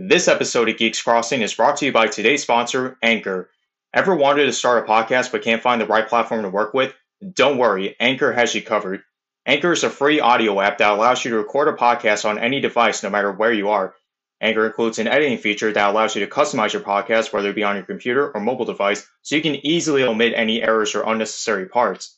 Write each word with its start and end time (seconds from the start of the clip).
This 0.00 0.28
episode 0.28 0.68
of 0.68 0.76
Geeks 0.76 1.02
Crossing 1.02 1.42
is 1.42 1.54
brought 1.54 1.78
to 1.78 1.86
you 1.86 1.90
by 1.90 2.06
today's 2.06 2.42
sponsor, 2.42 2.96
Anchor. 3.02 3.50
Ever 3.92 4.14
wanted 4.14 4.46
to 4.46 4.52
start 4.52 4.84
a 4.84 4.88
podcast 4.88 5.32
but 5.32 5.42
can't 5.42 5.60
find 5.60 5.80
the 5.80 5.88
right 5.88 6.08
platform 6.08 6.42
to 6.42 6.48
work 6.48 6.72
with? 6.72 6.94
Don't 7.32 7.58
worry, 7.58 7.96
Anchor 7.98 8.32
has 8.32 8.54
you 8.54 8.62
covered. 8.62 9.02
Anchor 9.44 9.72
is 9.72 9.82
a 9.82 9.90
free 9.90 10.20
audio 10.20 10.60
app 10.60 10.78
that 10.78 10.92
allows 10.92 11.24
you 11.24 11.32
to 11.32 11.38
record 11.38 11.66
a 11.66 11.72
podcast 11.72 12.24
on 12.24 12.38
any 12.38 12.60
device 12.60 13.02
no 13.02 13.10
matter 13.10 13.32
where 13.32 13.52
you 13.52 13.70
are. 13.70 13.92
Anchor 14.40 14.66
includes 14.66 15.00
an 15.00 15.08
editing 15.08 15.36
feature 15.36 15.72
that 15.72 15.90
allows 15.90 16.14
you 16.14 16.24
to 16.24 16.30
customize 16.30 16.72
your 16.72 16.82
podcast, 16.82 17.32
whether 17.32 17.50
it 17.50 17.56
be 17.56 17.64
on 17.64 17.74
your 17.74 17.84
computer 17.84 18.30
or 18.30 18.40
mobile 18.40 18.66
device, 18.66 19.04
so 19.22 19.34
you 19.34 19.42
can 19.42 19.66
easily 19.66 20.04
omit 20.04 20.32
any 20.36 20.62
errors 20.62 20.94
or 20.94 21.02
unnecessary 21.02 21.66
parts. 21.66 22.16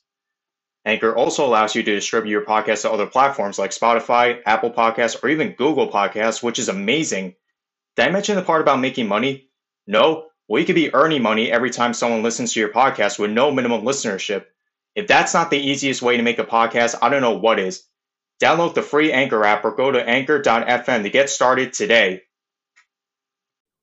Anchor 0.85 1.17
also 1.17 1.47
allows 1.47 1.75
you 1.75 1.83
to 1.83 1.95
distribute 1.95 2.31
your 2.31 2.45
podcast 2.45 2.83
to 2.83 2.93
other 2.93 3.07
platforms 3.07 3.59
like 3.59 3.71
Spotify, 3.71 4.43
Apple 4.45 4.71
Podcasts, 4.71 5.25
or 5.25 5.31
even 5.31 5.53
Google 5.53 5.91
Podcasts, 5.91 6.43
which 6.43 6.59
is 6.59 6.69
amazing. 6.69 7.37
Did 7.97 8.09
I 8.09 8.11
mention 8.11 8.37
the 8.37 8.43
part 8.43 8.61
about 8.61 8.81
making 8.81 9.09
money? 9.09 9.49
No? 9.87 10.27
Well, 10.49 10.61
you 10.61 10.67
could 10.67 10.75
be 10.75 10.95
earning 10.95 11.23
money 11.23 11.51
every 11.51 11.71
time 11.71 11.95
someone 11.95 12.23
listens 12.23 12.53
to 12.53 12.61
your 12.61 12.71
podcast 12.71 13.19
with 13.19 13.31
no 13.31 13.51
minimum 13.51 13.83
listenership. 13.83 14.47
If 14.95 15.07
that's 15.07 15.35
not 15.35 15.51
the 15.51 15.59
easiest 15.59 16.03
way 16.03 16.17
to 16.17 16.23
make 16.23 16.39
a 16.39 16.45
podcast, 16.45 16.97
I 17.01 17.09
don't 17.09 17.23
know 17.23 17.39
what 17.39 17.59
is. 17.59 17.85
Download 18.43 18.75
the 18.75 18.83
free 18.83 19.13
Anchor 19.13 19.45
app 19.45 19.65
or 19.65 19.73
go 19.73 19.91
to 19.91 20.03
anchor.fm 20.03 21.03
to 21.03 21.11
get 21.11 21.31
started 21.31 21.73
today. 21.73 22.23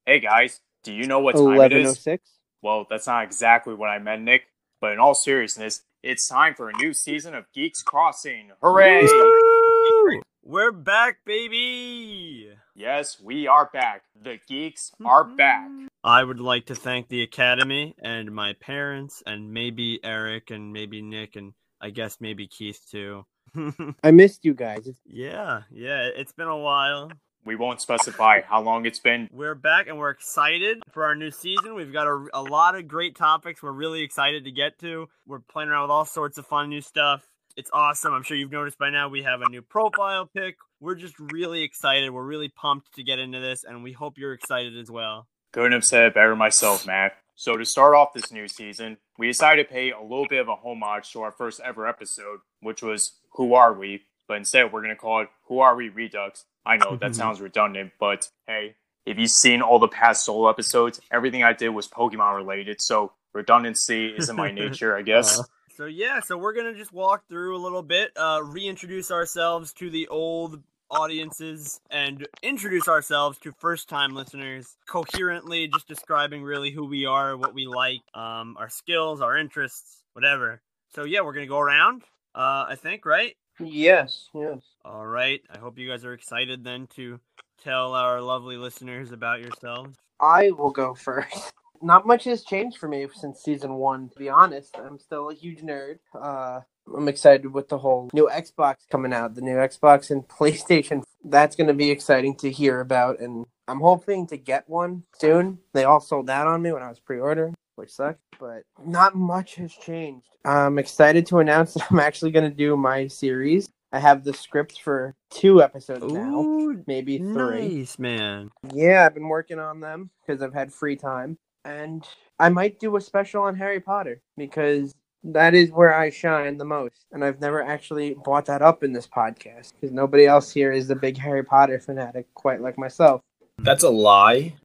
Hey 0.06 0.20
guys, 0.20 0.60
do 0.84 0.94
you 0.94 1.06
know 1.06 1.20
what 1.20 1.36
time 1.36 1.60
it 1.62 1.74
is? 1.74 1.86
1106. 1.86 2.30
Well, 2.62 2.88
that's 2.90 3.08
not 3.08 3.24
exactly 3.24 3.74
what 3.74 3.90
I 3.90 4.00
meant, 4.00 4.24
Nick. 4.24 4.48
But 4.82 4.94
in 4.94 5.00
all 5.00 5.14
seriousness, 5.14 5.84
it's 6.04 6.28
time 6.28 6.54
for 6.56 6.70
a 6.70 6.74
new 6.78 6.94
season 6.94 7.36
of 7.36 7.46
Geeks 7.54 7.82
Crossing. 7.82 8.52
Hooray! 8.62 9.04
Woo! 9.04 10.22
We're 10.50 10.72
back, 10.72 11.26
baby! 11.26 12.54
Yes, 12.74 13.20
we 13.22 13.50
are 13.50 13.70
back. 13.74 14.04
The 14.24 14.40
geeks 14.48 14.94
are 15.04 15.26
mm-hmm. 15.26 15.36
back. 15.36 15.70
I 16.06 16.24
would 16.24 16.40
like 16.40 16.68
to 16.68 16.76
thank 16.76 17.10
the 17.10 17.22
Academy 17.22 17.98
and 18.02 18.32
my 18.32 18.54
parents, 18.54 19.22
and 19.26 19.52
maybe 19.52 20.00
Eric, 20.06 20.50
and 20.50 20.72
maybe 20.72 21.02
Nick, 21.02 21.36
and 21.36 21.52
I 21.82 21.90
guess 21.90 22.22
maybe 22.22 22.48
Keith 22.48 22.80
too. 22.90 23.26
I 24.04 24.12
missed 24.12 24.46
you 24.46 24.54
guys. 24.54 24.90
Yeah, 25.06 25.64
yeah, 25.70 26.08
it's 26.16 26.32
been 26.32 26.48
a 26.48 26.58
while. 26.58 27.12
We 27.44 27.58
won't 27.58 27.82
specify 27.82 28.40
how 28.40 28.62
long 28.62 28.86
it's 28.86 29.00
been. 29.00 29.28
We're 29.34 29.54
back 29.54 29.88
and 29.88 29.98
we're 29.98 30.12
excited 30.12 30.82
for 30.94 31.04
our 31.04 31.16
new 31.16 31.32
season. 31.32 31.76
We've 31.76 31.92
got 31.92 32.08
a, 32.08 32.26
a 32.34 32.42
lot 32.42 32.76
of 32.76 32.88
great 32.88 33.18
topics 33.18 33.62
we're 33.62 33.74
really 33.74 34.02
excited 34.02 34.46
to 34.46 34.52
get 34.52 34.80
to. 34.80 35.10
We're 35.26 35.40
playing 35.40 35.68
around 35.68 35.84
with 35.84 35.92
all 35.92 36.06
sorts 36.06 36.38
of 36.38 36.48
fun 36.48 36.70
new 36.70 36.82
stuff. 36.82 37.28
It's 37.58 37.72
awesome. 37.74 38.14
I'm 38.14 38.22
sure 38.22 38.38
you've 38.38 38.52
noticed 38.52 38.78
by 38.78 38.92
now 38.92 39.10
we 39.10 39.24
have 39.24 39.42
a 39.42 39.50
new 39.50 39.64
profile 39.64 40.28
pic. 40.28 40.58
We're 40.80 40.94
just 40.94 41.16
really 41.18 41.64
excited. 41.64 42.12
We're 42.12 42.24
really 42.24 42.50
pumped 42.50 42.94
to 42.94 43.04
get 43.04 43.18
into 43.18 43.40
this, 43.40 43.64
and 43.64 43.84
we 43.84 43.94
hope 43.94 44.20
you're 44.20 44.34
excited 44.34 44.78
as 44.78 44.92
well. 44.92 45.28
Couldn't 45.54 45.72
have 45.72 45.84
said 45.84 46.06
it 46.06 46.14
better 46.14 46.36
myself, 46.36 46.86
Matt. 46.86 47.14
So 47.34 47.58
to 47.58 47.66
start 47.66 47.96
off 47.96 48.14
this 48.14 48.32
new 48.32 48.48
season, 48.48 48.98
we 49.18 49.26
decided 49.26 49.68
to 49.68 49.74
pay 49.74 49.90
a 49.90 50.00
little 50.00 50.28
bit 50.28 50.40
of 50.40 50.50
a 50.50 50.56
homage 50.56 51.12
to 51.14 51.24
our 51.24 51.32
first 51.32 51.60
ever 51.66 51.88
episode, 51.88 52.42
which 52.62 52.84
was 52.84 53.14
Who 53.34 53.56
Are 53.56 53.74
We? 53.74 54.04
But 54.28 54.38
instead 54.38 54.72
we're 54.72 54.82
gonna 54.82 54.96
call 54.96 55.22
it 55.22 55.30
Who 55.46 55.58
Are 55.58 55.76
We 55.76 55.90
Redux. 55.90 56.46
I 56.64 56.78
know 56.78 56.96
that 56.98 57.06
mm-hmm. 57.06 57.14
sounds 57.14 57.42
redundant, 57.42 57.94
but 58.00 58.30
hey, 58.46 58.76
if 59.08 59.18
you've 59.18 59.32
seen 59.32 59.64
all 59.64 59.80
the 59.80 59.88
past 59.88 60.26
solo 60.26 60.48
episodes, 60.48 61.02
everything 61.10 61.44
I 61.44 61.54
did 61.54 61.70
was 61.70 61.88
Pokemon 61.88 62.36
related, 62.36 62.82
so 62.82 63.14
redundancy 63.34 64.10
is 64.10 64.30
in 64.30 64.36
my 64.36 64.52
nature, 64.64 64.96
I 64.96 65.02
guess. 65.02 65.42
So 65.78 65.86
yeah, 65.86 66.22
so 66.22 66.40
we're 66.40 66.54
gonna 66.54 66.74
just 66.74 66.92
walk 66.92 67.28
through 67.30 67.56
a 67.56 67.62
little 67.62 67.84
bit, 67.84 68.10
uh, 68.16 68.42
reintroduce 68.44 69.12
ourselves 69.12 69.74
to 69.74 69.92
the 69.92 70.08
old 70.08 70.64
audiences, 70.90 71.80
and 71.92 72.28
introduce 72.42 72.88
ourselves 72.88 73.38
to 73.42 73.52
first-time 73.60 74.16
listeners 74.16 74.76
coherently, 74.88 75.68
just 75.68 75.88
describing 75.88 76.42
really 76.42 76.72
who 76.72 76.88
we 76.88 77.06
are, 77.06 77.38
what 77.38 77.54
we 77.54 77.68
like, 77.68 78.00
um, 78.16 78.58
our 78.58 78.70
skills, 78.70 79.22
our 79.22 79.38
interests, 79.38 80.04
whatever. 80.14 80.64
So 80.96 81.04
yeah, 81.04 81.22
we're 81.22 81.34
gonna 81.34 81.46
go 81.46 81.60
around. 81.60 82.02
Uh, 82.34 82.66
I 82.70 82.76
think 82.76 83.06
right. 83.06 83.36
yes, 83.60 84.30
yes. 84.34 84.58
All 84.84 85.06
right. 85.06 85.42
I 85.54 85.60
hope 85.60 85.78
you 85.78 85.88
guys 85.88 86.04
are 86.04 86.14
excited 86.14 86.64
then 86.64 86.88
to 86.96 87.20
tell 87.64 87.94
our 87.94 88.20
lovely 88.20 88.58
listeners 88.58 89.12
about 89.12 89.42
yourselves. 89.42 89.96
I 90.20 90.50
will 90.50 90.72
go 90.72 90.96
first. 90.96 91.54
Not 91.82 92.06
much 92.08 92.24
has 92.26 92.44
changed 92.44 92.78
for 92.78 92.88
me 92.88 93.08
since 93.14 93.42
season 93.42 93.76
one, 93.76 94.10
to 94.10 94.18
be 94.18 94.30
honest. 94.30 94.76
I'm 94.78 95.00
still 95.00 95.30
a 95.30 95.34
huge 95.34 95.62
nerd. 95.62 96.00
Uh, 96.20 96.62
I'm 96.96 97.08
excited 97.08 97.54
with 97.54 97.70
the 97.70 97.78
whole 97.78 98.10
new 98.14 98.30
Xbox 98.32 98.78
coming 98.90 99.14
out, 99.14 99.36
the 99.36 99.42
new 99.42 99.56
Xbox 99.56 100.10
and 100.12 100.28
PlayStation. 100.28 101.04
That's 101.24 101.56
going 101.56 101.68
to 101.68 101.74
be 101.74 101.92
exciting 101.92 102.36
to 102.38 102.52
hear 102.52 102.80
about, 102.80 103.20
and 103.20 103.46
I'm 103.68 103.80
hoping 103.82 104.28
to 104.28 104.38
get 104.38 104.68
one 104.70 105.04
soon. 105.20 105.60
They 105.74 105.84
all 105.84 106.00
sold 106.00 106.30
out 106.30 106.48
on 106.48 106.62
me 106.62 106.72
when 106.72 106.84
I 106.84 106.90
was 106.90 107.00
pre 107.00 107.20
ordering, 107.20 107.56
which 107.76 107.92
sucked, 107.92 108.22
but 108.40 108.64
not 108.86 109.16
much 109.16 109.56
has 109.56 109.74
changed. 109.74 110.28
I'm 110.46 110.80
excited 110.80 111.26
to 111.28 111.40
announce 111.40 111.74
that 111.76 111.92
I'm 111.92 112.00
actually 112.00 112.32
going 112.32 112.50
to 112.50 112.56
do 112.56 112.78
my 112.78 113.08
series. 113.08 113.70
I 113.92 114.00
have 114.00 114.24
the 114.24 114.34
script 114.34 114.82
for 114.82 115.16
two 115.30 115.64
episodes 115.64 116.12
now, 116.12 116.76
maybe 116.88 117.20
three. 117.20 117.78
nice 117.80 117.98
man. 117.98 118.50
Yeah, 118.74 119.06
I've 119.06 119.14
been 119.14 119.30
working 119.30 119.60
on 119.60 119.80
them 119.80 120.10
because 120.26 120.42
I've 120.42 120.54
had 120.54 120.74
free 120.74 120.98
time. 120.98 121.38
And 121.66 122.06
I 122.40 122.50
might 122.50 122.80
do 122.80 122.96
a 122.96 123.02
special 123.02 123.44
on 123.44 123.56
Harry 123.56 123.80
Potter 123.80 124.22
because 124.38 124.94
that 125.24 125.54
is 125.54 125.72
where 125.72 125.94
I 125.94 126.10
shine 126.10 126.58
the 126.58 126.66
most. 126.66 127.06
And 127.12 127.24
I've 127.24 127.42
never 127.42 127.62
actually 127.62 128.16
brought 128.24 128.46
that 128.46 128.62
up 128.62 128.84
in 128.84 128.94
this 128.94 129.08
podcast 129.08 129.74
because 129.74 129.92
nobody 129.92 130.26
else 130.26 130.52
here 130.52 130.72
is 130.72 130.90
a 130.90 130.96
big 130.96 131.18
Harry 131.18 131.44
Potter 131.44 131.80
fanatic 131.80 132.28
quite 132.34 132.62
like 132.62 132.78
myself. 132.78 133.22
That's 133.60 133.84
a 133.84 133.90
lie. 133.90 134.56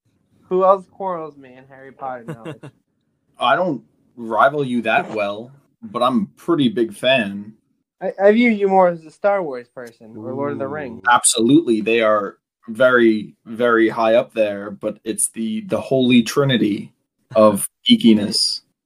Who 0.43 0.65
else 0.65 0.87
quarrels 0.91 1.37
me 1.37 1.55
in 1.55 1.67
Harry 1.67 1.93
Potter 1.93 2.25
knowledge? 2.25 2.63
I 3.39 3.57
don't 3.57 3.83
rival 4.17 4.65
you 4.65 4.83
that 4.83 5.11
well, 5.11 5.51
but 5.83 6.03
I'm 6.03 6.23
a 6.23 6.27
pretty 6.39 6.69
big 6.69 6.95
fan. 6.95 7.55
I, 8.01 8.13
I 8.23 8.33
view 8.33 8.51
you 8.51 8.69
more 8.69 8.89
as 8.89 9.05
a 9.05 9.11
Star 9.11 9.43
Wars 9.43 9.69
person 9.69 10.17
or 10.17 10.35
Lord 10.35 10.53
of 10.53 10.59
the 10.59 10.69
Rings. 10.69 11.03
Absolutely, 11.09 11.81
they 11.81 12.03
are 12.03 12.39
very, 12.69 13.35
very 13.45 13.89
high 13.89 14.15
up 14.15 14.33
there. 14.33 14.71
But 14.71 14.99
it's 15.05 15.31
the 15.31 15.63
the 15.63 15.81
holy 15.81 16.23
trinity 16.23 16.93
of 17.35 17.67
geekiness. 17.89 18.37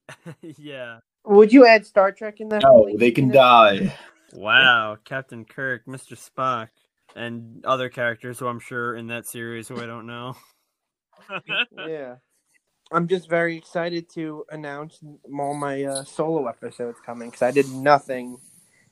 yeah. 0.43 0.99
Would 1.25 1.53
you 1.53 1.67
add 1.67 1.85
Star 1.85 2.13
Trek 2.13 2.41
in 2.41 2.49
that? 2.51 2.63
No, 2.63 2.69
holy 2.69 2.97
they 2.97 3.11
can 3.11 3.31
geekiness? 3.31 3.35
die. 3.35 3.99
Wow, 4.33 4.99
Captain 5.05 5.45
Kirk, 5.45 5.87
Mr. 5.87 6.15
Spock, 6.15 6.69
and 7.15 7.65
other 7.65 7.89
characters 7.89 8.39
who 8.39 8.47
I'm 8.47 8.61
sure 8.61 8.97
in 8.97 9.07
that 9.07 9.27
series 9.27 9.69
who 9.69 9.81
I 9.81 9.87
don't 9.87 10.07
know. 10.07 10.37
yeah. 11.89 12.17
I'm 12.93 13.09
just 13.09 13.29
very 13.29 13.57
excited 13.57 14.09
to 14.11 14.45
announce 14.51 15.01
all 15.33 15.55
my 15.55 15.85
uh, 15.85 16.05
solo 16.05 16.47
episodes 16.47 16.99
coming 17.05 17.31
because 17.31 17.43
I 17.43 17.51
did 17.51 17.69
nothing 17.71 18.39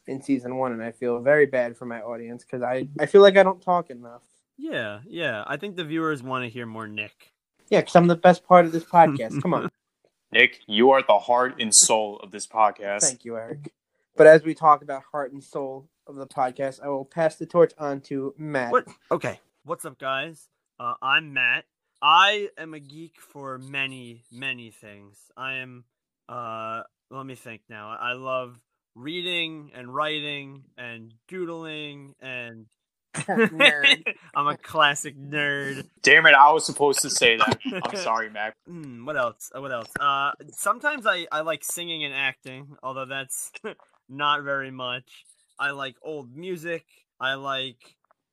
in 0.06 0.21
season 0.23 0.56
one, 0.56 0.73
and 0.73 0.83
I 0.83 0.91
feel 0.91 1.21
very 1.21 1.47
bad 1.47 1.77
for 1.77 1.87
my 1.87 2.00
audience 2.00 2.44
because 2.44 2.62
I, 2.62 2.89
I 2.99 3.06
feel 3.06 3.23
like 3.23 3.37
I 3.37 3.43
don't 3.43 3.62
talk 3.62 3.91
enough. 3.91 4.23
Yeah, 4.56 5.00
yeah. 5.06 5.44
I 5.47 5.56
think 5.56 5.76
the 5.76 5.84
viewers 5.84 6.22
want 6.22 6.44
to 6.44 6.50
hear 6.50 6.66
more 6.66 6.87
Nick. 6.87 7.32
Yeah, 7.70 7.81
because 7.81 7.97
I'm 7.97 8.06
the 8.06 8.16
best 8.16 8.44
part 8.47 8.66
of 8.66 8.72
this 8.72 8.84
podcast. 8.84 9.41
Come 9.42 9.54
on. 9.54 9.70
Nick, 10.32 10.60
you 10.66 10.91
are 10.91 11.03
the 11.03 11.19
heart 11.19 11.60
and 11.60 11.75
soul 11.75 12.19
of 12.22 12.31
this 12.31 12.47
podcast. 12.47 13.03
Thank 13.03 13.25
you, 13.25 13.37
Eric. 13.37 13.72
But 14.16 14.26
as 14.26 14.43
we 14.43 14.54
talk 14.54 14.82
about 14.82 15.03
heart 15.10 15.32
and 15.32 15.43
soul 15.43 15.88
of 16.06 16.16
the 16.16 16.26
podcast, 16.26 16.81
I 16.82 16.88
will 16.88 17.04
pass 17.04 17.37
the 17.37 17.47
torch 17.47 17.72
on 17.78 18.00
to 18.03 18.34
Matt. 18.37 18.72
What? 18.72 18.87
Okay. 19.10 19.41
What's 19.64 19.84
up, 19.84 19.98
guys? 19.98 20.48
Uh, 20.78 20.94
I'm 21.00 21.32
Matt. 21.32 21.64
I 22.03 22.50
am 22.59 22.75
a 22.75 22.81
geek 22.81 23.20
for 23.20 23.59
many, 23.59 24.25
many 24.31 24.70
things. 24.70 25.19
I 25.37 25.54
am. 25.54 25.84
Uh, 26.28 26.82
let 27.10 27.26
me 27.26 27.34
think 27.34 27.62
now. 27.69 27.97
I 27.98 28.12
love 28.12 28.60
reading 28.94 29.70
and 29.75 29.93
writing 29.93 30.64
and 30.76 31.12
doodling 31.28 32.14
and 32.20 32.66
Nerd. 32.66 32.66
I'm 33.28 34.47
a 34.47 34.56
classic 34.56 35.16
nerd. 35.16 35.86
Damn 36.02 36.26
it, 36.26 36.34
I 36.34 36.50
was 36.52 36.64
supposed 36.66 37.00
to 37.00 37.11
say 37.11 37.37
that. 37.37 37.58
I'm 37.84 37.96
sorry, 37.96 38.31
Mac. 38.31 38.56
Hmm, 38.66 39.05
what 39.05 39.16
else? 39.16 39.50
Uh, 39.55 39.61
What 39.61 39.72
else? 39.72 39.88
Uh, 39.99 40.32
sometimes 40.52 41.06
I, 41.06 41.26
I 41.31 41.40
like 41.43 41.64
singing 41.64 42.05
and 42.05 42.14
acting, 42.14 42.76
although 42.82 43.06
that's 43.06 43.52
not 44.08 44.43
very 44.43 44.70
much. 44.70 45.25
I 45.58 45.70
like 45.70 45.96
old 46.02 46.34
music. 46.37 46.84
I 47.20 47.34
like 47.34 47.76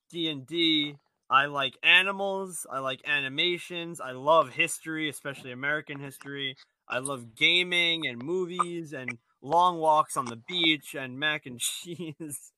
D 0.10 0.30
and 0.30 0.46
D. 0.46 0.96
I 1.30 1.46
like 1.46 1.78
animals. 1.84 2.66
I 2.70 2.80
like 2.80 3.02
animations. 3.08 4.02
I 4.02 4.12
love 4.12 4.50
history, 4.50 5.08
especially 5.10 5.52
American 5.52 6.00
history. 6.00 6.58
I 6.90 7.00
love 7.00 7.36
gaming 7.36 8.06
and 8.06 8.22
movies 8.22 8.92
and 8.92 9.18
long 9.42 9.78
walks 9.78 10.18
on 10.18 10.26
the 10.26 10.36
beach 10.36 10.94
and 10.94 11.18
mac 11.18 11.46
and 11.46 11.60
cheese. 11.60 12.52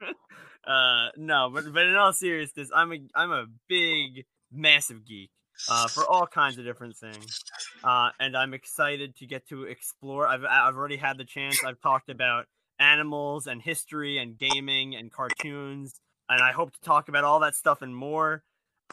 uh, 0.66 1.08
no, 1.16 1.50
but 1.52 1.72
but 1.72 1.86
in 1.86 1.94
all 1.96 2.12
seriousness, 2.12 2.70
I'm 2.74 2.92
a 2.92 2.98
I'm 3.14 3.32
a 3.32 3.46
big, 3.68 4.26
massive 4.52 5.06
geek 5.06 5.30
uh, 5.70 5.88
for 5.88 6.04
all 6.06 6.26
kinds 6.26 6.58
of 6.58 6.64
different 6.64 6.96
things. 6.96 7.44
Uh, 7.82 8.10
and 8.20 8.36
I'm 8.36 8.54
excited 8.54 9.16
to 9.16 9.26
get 9.26 9.48
to 9.48 9.64
explore. 9.64 10.26
I've 10.26 10.44
I've 10.44 10.76
already 10.76 10.96
had 10.96 11.18
the 11.18 11.24
chance. 11.24 11.62
I've 11.64 11.80
talked 11.80 12.10
about 12.10 12.46
animals 12.78 13.46
and 13.46 13.60
history 13.60 14.18
and 14.18 14.38
gaming 14.38 14.94
and 14.94 15.10
cartoons, 15.10 16.00
and 16.28 16.40
I 16.40 16.52
hope 16.52 16.72
to 16.72 16.80
talk 16.80 17.08
about 17.08 17.24
all 17.24 17.40
that 17.40 17.54
stuff 17.54 17.82
and 17.82 17.94
more. 17.94 18.42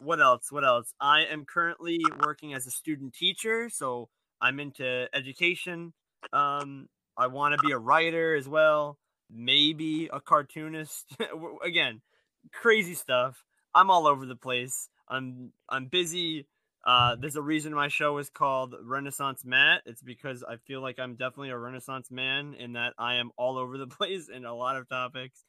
what 0.01 0.19
else? 0.19 0.51
What 0.51 0.65
else? 0.65 0.93
I 0.99 1.25
am 1.25 1.45
currently 1.45 1.99
working 2.25 2.53
as 2.53 2.67
a 2.67 2.71
student 2.71 3.13
teacher, 3.13 3.69
so 3.69 4.09
I'm 4.41 4.59
into 4.59 5.07
education. 5.13 5.93
Um, 6.33 6.88
I 7.17 7.27
want 7.27 7.53
to 7.55 7.65
be 7.65 7.71
a 7.71 7.77
writer 7.77 8.35
as 8.35 8.47
well, 8.47 8.97
maybe 9.30 10.10
a 10.12 10.19
cartoonist. 10.19 11.16
Again, 11.63 12.01
crazy 12.51 12.94
stuff. 12.94 13.44
I'm 13.74 13.89
all 13.89 14.07
over 14.07 14.25
the 14.25 14.36
place. 14.36 14.89
I'm 15.07 15.51
I'm 15.69 15.88
busy. 15.88 16.48
Uh, 16.86 17.16
there's 17.16 17.36
a 17.36 17.42
reason 17.42 17.74
my 17.74 17.88
show 17.88 18.18
is 18.19 18.30
called 18.30 18.75
Renaissance 18.83 19.44
Matt. 19.44 19.81
It's 19.86 20.04
because 20.04 20.44
I 20.44 20.57
feel 20.57 20.81
like 20.81 21.00
I'm 21.00 21.16
definitely 21.16 21.50
a 21.50 21.57
Renaissance 21.57 22.12
man 22.12 22.54
in 22.54 22.74
that 22.74 22.94
I 23.00 23.16
am 23.16 23.31
all 23.38 23.57
over 23.57 23.77
the 23.77 23.88
place 23.98 24.30
in 24.30 24.45
a 24.45 24.54
lot 24.54 24.77
of 24.77 24.88
topics. 24.88 25.44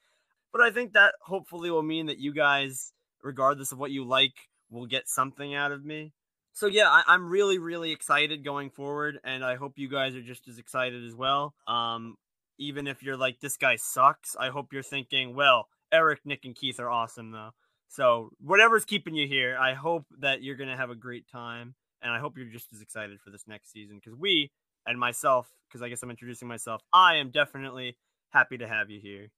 But 0.53 0.63
I 0.63 0.71
think 0.71 0.95
that 0.95 1.15
hopefully 1.21 1.71
will 1.71 1.83
mean 1.83 2.07
that 2.07 2.19
you 2.19 2.33
guys, 2.33 2.93
regardless 3.23 3.73
of 3.73 3.79
what 3.79 3.91
you 3.91 4.05
like, 4.05 4.33
will 4.71 4.87
get 4.87 5.09
something 5.09 5.55
out 5.55 5.73
of 5.73 5.85
me. 5.85 6.13
So 6.53 6.67
yeah, 6.67 6.89
I, 6.89 7.15
am 7.15 7.29
really, 7.29 7.59
really 7.59 7.93
excited 7.93 8.43
going 8.43 8.71
forward, 8.71 9.21
and 9.23 9.45
I 9.45 9.57
hope 9.57 9.75
you 9.77 9.91
guys 9.91 10.17
are 10.17 10.23
just 10.23 10.49
as 10.49 10.59
excited 10.59 11.05
as 11.05 11.15
well. 11.15 11.55
Um, 11.69 12.17
even 12.59 12.87
if 12.87 13.03
you're 13.03 13.17
like, 13.17 13.41
this 13.41 13.57
guy 13.57 13.77
sucks, 13.77 14.37
I 14.39 14.49
hope 14.49 14.73
you're 14.73 14.83
thinking, 14.83 15.35
well, 15.35 15.69
Eric, 15.93 16.21
Nick, 16.25 16.45
and 16.45 16.55
Keith 16.55 16.81
are 16.81 16.91
awesome 16.91 17.31
though. 17.31 17.51
So 17.89 18.31
whatever's 18.41 18.85
keeping 18.85 19.15
you 19.15 19.29
here, 19.29 19.57
I 19.59 19.75
hope 19.75 20.07
that 20.21 20.43
you're 20.43 20.57
gonna 20.57 20.77
have 20.77 20.91
a 20.91 20.95
great 20.95 21.29
time, 21.29 21.75
and 22.03 22.13
I 22.13 22.19
hope 22.19 22.37
you're 22.37 22.47
just 22.47 22.73
as 22.73 22.81
excited 22.81 23.21
for 23.21 23.31
this 23.31 23.45
next 23.47 23.73
season 23.73 23.97
because 23.97 24.19
we 24.19 24.51
and 24.87 24.99
myself, 24.99 25.49
because 25.69 25.83
I 25.83 25.89
guess 25.89 26.03
I'm 26.03 26.11
introducing 26.11 26.49
myself, 26.49 26.83
I 26.93 27.17
am 27.17 27.31
definitely 27.31 27.97
happy 28.31 28.59
to 28.59 28.69
have 28.69 28.91
you 28.91 29.01
here. 29.01 29.31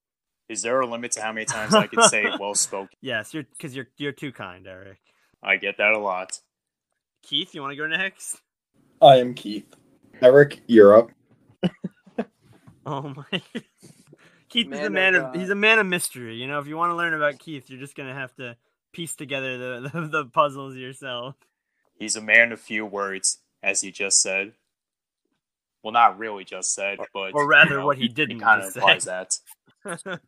Is 0.49 0.63
there 0.63 0.81
a 0.81 0.87
limit 0.87 1.13
to 1.13 1.23
how 1.23 1.33
many 1.33 1.45
times 1.45 1.75
I 1.75 1.87
can 1.87 2.09
say 2.09 2.25
"well 2.41 2.55
spoken"? 2.55 2.97
Yes, 3.03 3.35
you're 3.35 3.45
because 3.45 3.77
you're 3.77 3.89
you're 3.99 4.13
too 4.13 4.33
kind, 4.33 4.67
Eric. 4.67 4.99
I 5.43 5.57
get 5.57 5.77
that 5.77 5.93
a 5.93 5.99
lot. 5.99 6.41
Keith, 7.23 7.55
you 7.55 7.61
want 7.61 7.73
to 7.73 7.77
go 7.77 7.87
next? 7.87 8.41
I 9.03 9.17
am 9.17 9.35
Keith. 9.35 9.75
Eric, 10.23 10.61
you're 10.67 10.97
up. 10.97 11.11
oh 12.89 13.15
my. 13.15 13.43
Keith 14.49 14.67
man 14.67 14.81
is 14.81 14.87
a 14.87 14.91
man 14.91 15.15
of, 15.15 15.25
of 15.25 15.35
he's 15.35 15.51
a 15.51 15.55
man 15.55 15.79
of 15.79 15.87
mystery. 15.87 16.37
You 16.37 16.47
know, 16.47 16.59
if 16.59 16.67
you 16.67 16.77
want 16.77 16.91
to 16.91 16.97
learn 16.97 17.13
about 17.13 17.39
Keith, 17.39 17.69
you're 17.69 17.79
just 17.79 17.95
gonna 17.95 18.15
have 18.15 18.35
to 18.37 18.57
piece 18.93 19.15
together 19.15 19.59
the, 19.59 19.91
the, 19.93 20.07
the 20.09 20.25
puzzles 20.25 20.77
yourself. 20.77 21.35
He's 21.99 22.17
a 22.17 22.23
man 22.23 22.53
of 22.53 22.61
few 22.61 22.87
words, 22.87 23.39
as 23.63 23.83
he 23.83 23.91
just 23.91 24.21
said. 24.21 24.53
Well, 25.83 25.93
not 25.93 26.19
really 26.19 26.45
just 26.45 26.75
said, 26.75 26.99
but 27.13 27.35
or 27.35 27.47
rather, 27.47 27.73
you 27.73 27.77
know, 27.79 27.87
what 27.87 27.99
he 27.99 28.09
didn't. 28.09 28.41
Kind 28.41 28.63
of 28.63 28.75
implies 28.75 29.05
that. 29.05 29.35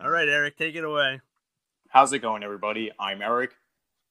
All 0.00 0.10
right, 0.10 0.28
Eric, 0.28 0.56
take 0.56 0.74
it 0.74 0.84
away. 0.84 1.20
How's 1.88 2.12
it 2.12 2.20
going, 2.20 2.42
everybody? 2.42 2.90
I'm 2.98 3.22
Eric. 3.22 3.52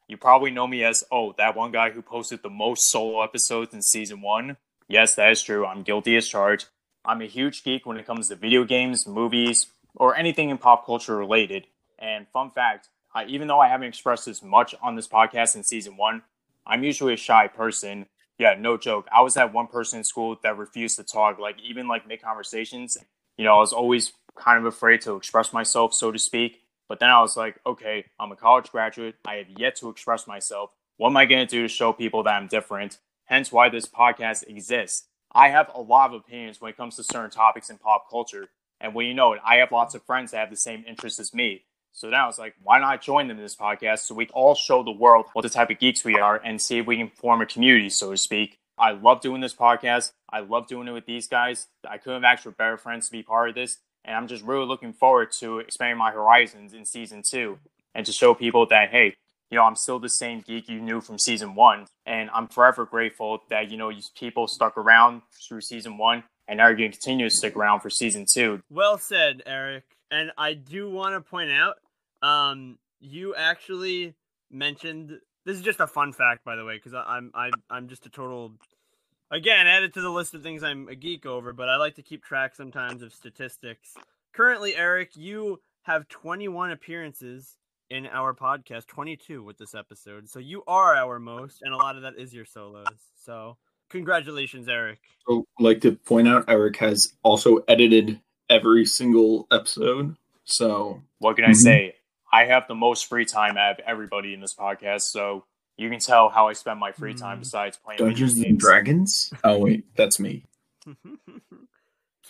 You 0.08 0.18
probably 0.18 0.52
know 0.52 0.68
me 0.68 0.84
as 0.84 1.04
oh, 1.12 1.34
that 1.38 1.56
one 1.56 1.72
guy 1.72 1.90
who 1.90 2.02
posted 2.02 2.44
the 2.44 2.50
most 2.50 2.90
solo 2.90 3.24
episodes 3.24 3.74
in 3.74 3.82
season 3.82 4.22
one. 4.22 4.58
Yes, 4.88 5.16
that 5.16 5.32
is 5.32 5.42
true. 5.42 5.66
I'm 5.66 5.84
guilty 5.84 6.16
as 6.18 6.28
charged. 6.28 6.68
I'm 7.04 7.22
a 7.22 7.26
huge 7.26 7.64
geek 7.64 7.86
when 7.86 7.98
it 7.98 8.06
comes 8.06 8.28
to 8.30 8.36
video 8.36 8.64
games, 8.64 9.08
movies, 9.08 9.68
or 9.96 10.16
anything 10.16 10.50
in 10.50 10.58
pop 10.58 10.86
culture 10.86 11.18
related. 11.18 11.68
And 11.98 12.28
fun 12.28 12.52
fact, 12.52 12.90
I, 13.14 13.26
even 13.26 13.48
though 13.48 13.60
I 13.60 13.68
haven't 13.68 13.88
expressed 13.88 14.26
this 14.26 14.44
much 14.44 14.76
on 14.82 14.96
this 14.96 15.08
podcast 15.08 15.56
in 15.56 15.64
season 15.64 15.98
one, 15.98 16.22
I'm 16.66 16.84
usually 16.84 17.14
a 17.14 17.18
shy 17.18 17.48
person. 17.48 18.06
Yeah, 18.38 18.56
no 18.58 18.78
joke. 18.78 19.08
I 19.12 19.22
was 19.22 19.34
that 19.34 19.54
one 19.54 19.68
person 19.68 20.00
in 20.00 20.04
school 20.04 20.38
that 20.44 20.58
refused 20.58 20.98
to 20.98 21.04
talk, 21.04 21.40
like 21.40 21.58
even 21.62 21.88
like 21.88 22.08
make 22.08 22.24
conversations. 22.24 22.98
You 23.38 23.46
know, 23.46 23.56
I 23.56 23.60
was 23.60 23.74
always 23.74 24.14
kind 24.36 24.60
of 24.60 24.66
afraid 24.66 25.02
to 25.02 25.16
express 25.16 25.54
myself, 25.54 25.94
so 25.94 26.12
to 26.12 26.20
speak. 26.20 26.62
But 26.88 27.00
then 27.00 27.10
I 27.10 27.22
was 27.22 27.38
like, 27.38 27.60
okay, 27.66 28.06
I'm 28.20 28.32
a 28.32 28.36
college 28.36 28.72
graduate. 28.72 29.16
I 29.26 29.36
have 29.36 29.48
yet 29.50 29.76
to 29.78 29.90
express 29.90 30.28
myself. 30.28 30.72
What 30.98 31.10
am 31.10 31.18
I 31.18 31.26
going 31.26 31.46
to 31.46 31.50
do 31.50 31.62
to 31.64 31.68
show 31.68 31.94
people 31.94 32.24
that 32.24 32.34
I'm 32.34 32.48
different? 32.48 33.00
Hence 33.26 33.52
why 33.52 33.70
this 33.70 33.86
podcast 33.86 34.48
exists. 34.48 35.08
I 35.34 35.50
have 35.50 35.72
a 35.74 35.82
lot 35.82 36.10
of 36.10 36.22
opinions 36.22 36.60
when 36.60 36.70
it 36.70 36.78
comes 36.78 36.96
to 36.98 37.04
certain 37.04 37.30
topics 37.30 37.70
in 37.70 37.78
pop 37.78 38.10
culture. 38.10 38.50
And 38.80 38.94
when 38.94 39.06
you 39.06 39.14
know 39.14 39.34
it, 39.34 39.42
I 39.46 39.58
have 39.58 39.72
lots 39.72 39.96
of 39.96 40.04
friends 40.04 40.32
that 40.32 40.38
have 40.38 40.50
the 40.50 40.56
same 40.56 40.84
interests 40.88 41.20
as 41.20 41.34
me. 41.34 41.64
So 41.94 42.10
now 42.10 42.30
it's 42.30 42.40
like, 42.40 42.56
why 42.64 42.80
not 42.80 43.02
join 43.02 43.28
them 43.28 43.38
in 43.38 43.44
this 43.44 43.56
podcast 43.56 44.00
so 44.00 44.16
we 44.16 44.28
all 44.28 44.56
show 44.56 44.84
the 44.84 44.92
world 44.92 45.26
what 45.34 45.44
the 45.44 45.50
type 45.50 45.70
of 45.70 45.80
geeks 45.80 46.04
we 46.04 46.18
are 46.18 46.38
and 46.38 46.62
see 46.62 46.80
if 46.80 46.88
we 46.88 46.98
can 46.98 47.10
form 47.10 47.42
a 47.42 47.46
community, 47.46 47.90
so 47.90 48.12
to 48.12 48.18
speak. 48.18 48.58
I 48.78 48.92
love 48.92 49.22
doing 49.22 49.42
this 49.42 49.54
podcast. 49.54 50.14
I 50.30 50.40
love 50.40 50.68
doing 50.68 50.88
it 50.88 50.94
with 50.94 51.06
these 51.06 51.28
guys. 51.28 51.68
I 51.88 51.98
couldn't 51.98 52.24
have 52.24 52.34
asked 52.34 52.44
for 52.44 52.52
better 52.52 52.78
friends 52.78 53.08
to 53.08 53.12
be 53.12 53.24
part 53.24 53.50
of 53.50 53.56
this. 53.56 53.78
And 54.04 54.16
I'm 54.16 54.28
just 54.28 54.44
really 54.44 54.66
looking 54.66 54.94
forward 54.94 55.32
to 55.34 55.60
expanding 55.60 55.98
my 55.98 56.12
horizons 56.12 56.74
in 56.74 56.86
season 56.86 57.22
two 57.22 57.60
and 57.94 58.06
to 58.06 58.12
show 58.12 58.34
people 58.34 58.66
that, 58.68 58.90
hey, 58.90 59.16
you 59.52 59.58
know, 59.58 59.66
I'm 59.66 59.76
still 59.76 60.00
the 60.00 60.10
same 60.10 60.42
geek 60.42 60.70
you 60.70 60.80
knew 60.80 61.02
from 61.02 61.20
season 61.20 61.54
one. 61.56 61.86
And 62.06 62.30
I'm 62.34 62.48
forever 62.48 62.86
grateful 62.86 63.44
that, 63.50 63.70
you 63.70 63.78
know, 63.78 63.92
people 64.18 64.48
stuck 64.48 64.78
around 64.78 65.22
through 65.46 65.62
season 65.62 65.98
one 65.98 66.24
and 66.48 66.62
are 66.62 66.74
going 66.74 66.92
to 66.92 66.98
continue 66.98 67.30
to 67.30 67.36
stick 67.36 67.56
around 67.56 67.82
for 67.82 67.90
season 67.90 68.26
two. 68.26 68.62
Well 68.70 68.98
said, 68.98 69.44
Eric. 69.46 69.84
And 70.10 70.32
I 70.38 70.54
do 70.54 70.90
want 70.90 71.16
to 71.16 71.22
point 71.22 71.52
out, 71.52 71.76
um, 72.22 72.78
you 73.02 73.36
actually 73.36 74.16
mentioned 74.50 75.20
this 75.46 75.58
is 75.58 75.64
just 75.64 75.80
a 75.80 75.88
fun 75.88 76.14
fact, 76.14 76.46
by 76.46 76.56
the 76.56 76.64
way, 76.64 76.76
because 76.76 76.94
I'm 76.94 77.32
I, 77.34 77.50
I'm 77.70 77.88
just 77.88 78.06
a 78.06 78.10
total 78.10 78.54
again 79.32 79.68
added 79.68 79.94
to 79.96 80.02
the 80.02 80.10
list 80.10 80.34
of 80.34 80.44
things 80.44 80.64
I'm 80.64 80.88
a 80.88 80.96
geek 80.96 81.26
over, 81.26 81.52
but 81.52 81.68
I 81.68 81.78
like 81.78 81.96
to 81.96 82.04
keep 82.04 82.24
track 82.24 82.56
sometimes 82.56 83.02
of 83.02 83.14
statistics. 83.14 83.96
Currently, 84.34 84.76
Eric, 84.76 85.16
you 85.16 85.62
have 85.84 86.08
21 86.10 86.72
appearances 86.72 87.58
in 87.92 88.08
our 88.08 88.34
podcast 88.34 88.88
22 88.88 89.44
with 89.44 89.58
this 89.58 89.76
episode. 89.76 90.30
So 90.30 90.40
you 90.40 90.64
are 90.66 90.96
our 90.96 91.20
most, 91.20 91.62
and 91.62 91.74
a 91.74 91.78
lot 91.78 91.98
of 91.98 92.04
that 92.04 92.14
is 92.18 92.34
your 92.34 92.46
solos. 92.46 92.86
So 93.18 93.58
congratulations, 93.90 94.70
Eric. 94.70 95.00
So, 95.28 95.46
like 95.60 95.82
to 95.82 95.92
point 95.92 96.28
out, 96.30 96.46
Eric 96.48 96.78
has 96.78 97.14
also 97.22 97.58
edited 97.68 98.20
every 98.50 98.86
single 98.86 99.46
episode. 99.52 100.16
So, 100.46 101.04
what 101.20 101.36
can 101.36 101.44
mm-hmm. 101.44 101.52
I 101.52 101.54
say? 101.54 101.96
I 102.34 102.46
have 102.46 102.68
the 102.70 102.76
most 102.76 103.08
free 103.08 103.26
time 103.26 103.58
out 103.58 103.72
of 103.72 103.80
everybody 103.86 104.34
in 104.34 104.40
this 104.40 104.56
podcast. 104.56 105.02
So, 105.02 105.44
you 105.78 105.90
can 105.90 106.00
tell 106.00 106.30
how 106.30 106.48
I 106.48 106.54
spend 106.54 106.80
my 106.80 106.94
free 106.94 107.14
time 107.14 107.38
mm. 107.38 107.42
besides 107.42 107.78
playing 107.78 108.00
Dungeons 108.00 108.40
and 108.40 108.58
Dragons. 108.58 109.34
Oh 109.44 109.60
wait, 109.60 109.86
that's 109.96 110.20
me. 110.20 110.46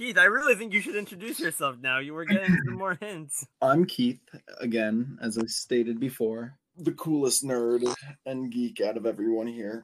Keith, 0.01 0.17
I 0.17 0.23
really 0.23 0.55
think 0.55 0.73
you 0.73 0.81
should 0.81 0.95
introduce 0.95 1.39
yourself 1.39 1.75
now. 1.79 1.99
You 1.99 2.15
were 2.15 2.25
getting 2.25 2.57
some 2.65 2.73
more 2.73 2.97
hints. 2.99 3.45
I'm 3.61 3.85
Keith, 3.85 4.19
again, 4.59 5.19
as 5.21 5.37
I 5.37 5.45
stated 5.45 5.99
before. 5.99 6.57
The 6.75 6.93
coolest 6.93 7.45
nerd 7.45 7.83
and 8.25 8.51
geek 8.51 8.81
out 8.81 8.97
of 8.97 9.05
everyone 9.05 9.45
here, 9.45 9.83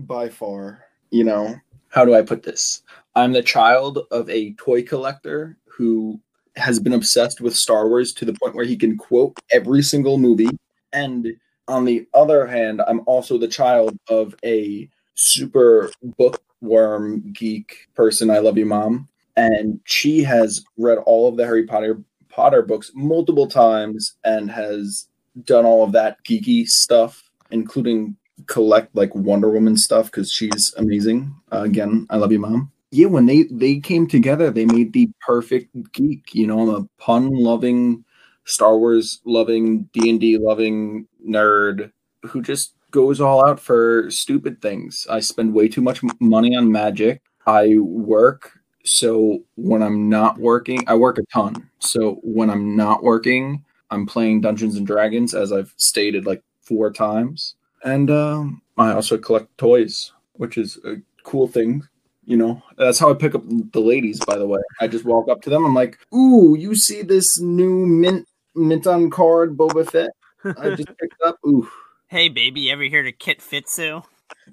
by 0.00 0.28
far. 0.28 0.84
You 1.08 1.24
know, 1.24 1.54
how 1.88 2.04
do 2.04 2.14
I 2.14 2.20
put 2.20 2.42
this? 2.42 2.82
I'm 3.14 3.32
the 3.32 3.42
child 3.42 4.00
of 4.10 4.28
a 4.28 4.52
toy 4.56 4.82
collector 4.82 5.56
who 5.64 6.20
has 6.56 6.78
been 6.78 6.92
obsessed 6.92 7.40
with 7.40 7.56
Star 7.56 7.88
Wars 7.88 8.12
to 8.12 8.26
the 8.26 8.34
point 8.34 8.54
where 8.54 8.66
he 8.66 8.76
can 8.76 8.98
quote 8.98 9.38
every 9.50 9.82
single 9.82 10.18
movie. 10.18 10.50
And 10.92 11.28
on 11.66 11.86
the 11.86 12.06
other 12.12 12.46
hand, 12.46 12.82
I'm 12.86 13.00
also 13.06 13.38
the 13.38 13.48
child 13.48 13.98
of 14.10 14.34
a 14.44 14.86
super 15.14 15.90
bookworm 16.02 17.32
geek 17.32 17.88
person. 17.94 18.28
I 18.28 18.40
love 18.40 18.58
you, 18.58 18.66
mom 18.66 19.08
and 19.36 19.80
she 19.84 20.22
has 20.22 20.64
read 20.76 20.98
all 20.98 21.28
of 21.28 21.36
the 21.36 21.44
Harry 21.44 21.64
Potter 21.64 22.02
Potter 22.28 22.62
books 22.62 22.90
multiple 22.94 23.46
times 23.46 24.16
and 24.24 24.50
has 24.50 25.08
done 25.44 25.64
all 25.64 25.82
of 25.82 25.92
that 25.92 26.22
geeky 26.24 26.66
stuff, 26.66 27.30
including 27.50 28.16
collect 28.46 28.94
like 28.94 29.14
Wonder 29.14 29.50
Woman 29.50 29.76
stuff 29.76 30.06
because 30.06 30.30
she's 30.30 30.74
amazing. 30.76 31.34
Uh, 31.52 31.62
again, 31.62 32.06
I 32.10 32.16
love 32.16 32.32
you, 32.32 32.38
mom. 32.38 32.72
Yeah, 32.90 33.06
when 33.06 33.26
they 33.26 33.44
they 33.50 33.80
came 33.80 34.06
together, 34.06 34.50
they 34.50 34.64
made 34.64 34.92
the 34.92 35.10
perfect 35.20 35.74
geek. 35.92 36.34
You 36.34 36.46
know, 36.46 36.60
I'm 36.60 36.68
a 36.68 36.88
pun 36.98 37.30
loving, 37.30 38.04
Star 38.44 38.78
Wars 38.78 39.20
loving, 39.24 39.84
D 39.92 40.10
and 40.10 40.20
D 40.20 40.38
loving 40.38 41.06
nerd 41.26 41.90
who 42.22 42.42
just 42.42 42.74
goes 42.90 43.20
all 43.20 43.46
out 43.46 43.60
for 43.60 44.10
stupid 44.10 44.62
things. 44.62 45.06
I 45.10 45.20
spend 45.20 45.52
way 45.52 45.68
too 45.68 45.82
much 45.82 46.00
money 46.20 46.56
on 46.56 46.70
magic. 46.70 47.22
I 47.46 47.76
work 47.78 48.55
so 48.86 49.42
when 49.56 49.82
I'm 49.82 50.08
not 50.08 50.38
working, 50.38 50.84
I 50.86 50.94
work 50.94 51.18
a 51.18 51.24
ton. 51.32 51.68
So 51.80 52.20
when 52.22 52.50
I'm 52.50 52.76
not 52.76 53.02
working, 53.02 53.64
I'm 53.90 54.06
playing 54.06 54.40
Dungeons 54.40 54.76
and 54.76 54.86
Dragons, 54.86 55.34
as 55.34 55.52
I've 55.52 55.74
stated 55.76 56.24
like 56.24 56.42
four 56.62 56.92
times. 56.92 57.56
And 57.84 58.10
um, 58.10 58.62
I 58.78 58.92
also 58.92 59.18
collect 59.18 59.56
toys, 59.58 60.12
which 60.34 60.56
is 60.56 60.78
a 60.84 60.96
cool 61.24 61.48
thing. 61.48 61.86
You 62.24 62.36
know, 62.36 62.62
that's 62.76 62.98
how 62.98 63.10
I 63.10 63.14
pick 63.14 63.34
up 63.34 63.42
the 63.46 63.80
ladies, 63.80 64.20
by 64.24 64.36
the 64.36 64.46
way. 64.46 64.60
I 64.80 64.88
just 64.88 65.04
walk 65.04 65.28
up 65.28 65.42
to 65.42 65.50
them. 65.50 65.64
I'm 65.64 65.74
like, 65.74 65.98
ooh, 66.14 66.56
you 66.56 66.74
see 66.74 67.02
this 67.02 67.40
new 67.40 67.86
mint 67.86 68.26
mint 68.54 68.86
on 68.86 69.10
card 69.10 69.56
Boba 69.56 69.88
Fett? 69.88 70.10
I 70.58 70.70
just 70.70 70.96
picked 70.98 71.20
up. 71.24 71.38
Ooh. 71.46 71.68
Hey, 72.08 72.28
baby, 72.28 72.70
ever 72.70 72.88
heard 72.88 73.06
of 73.06 73.18
Kit 73.18 73.40
Fisto? 73.40 74.04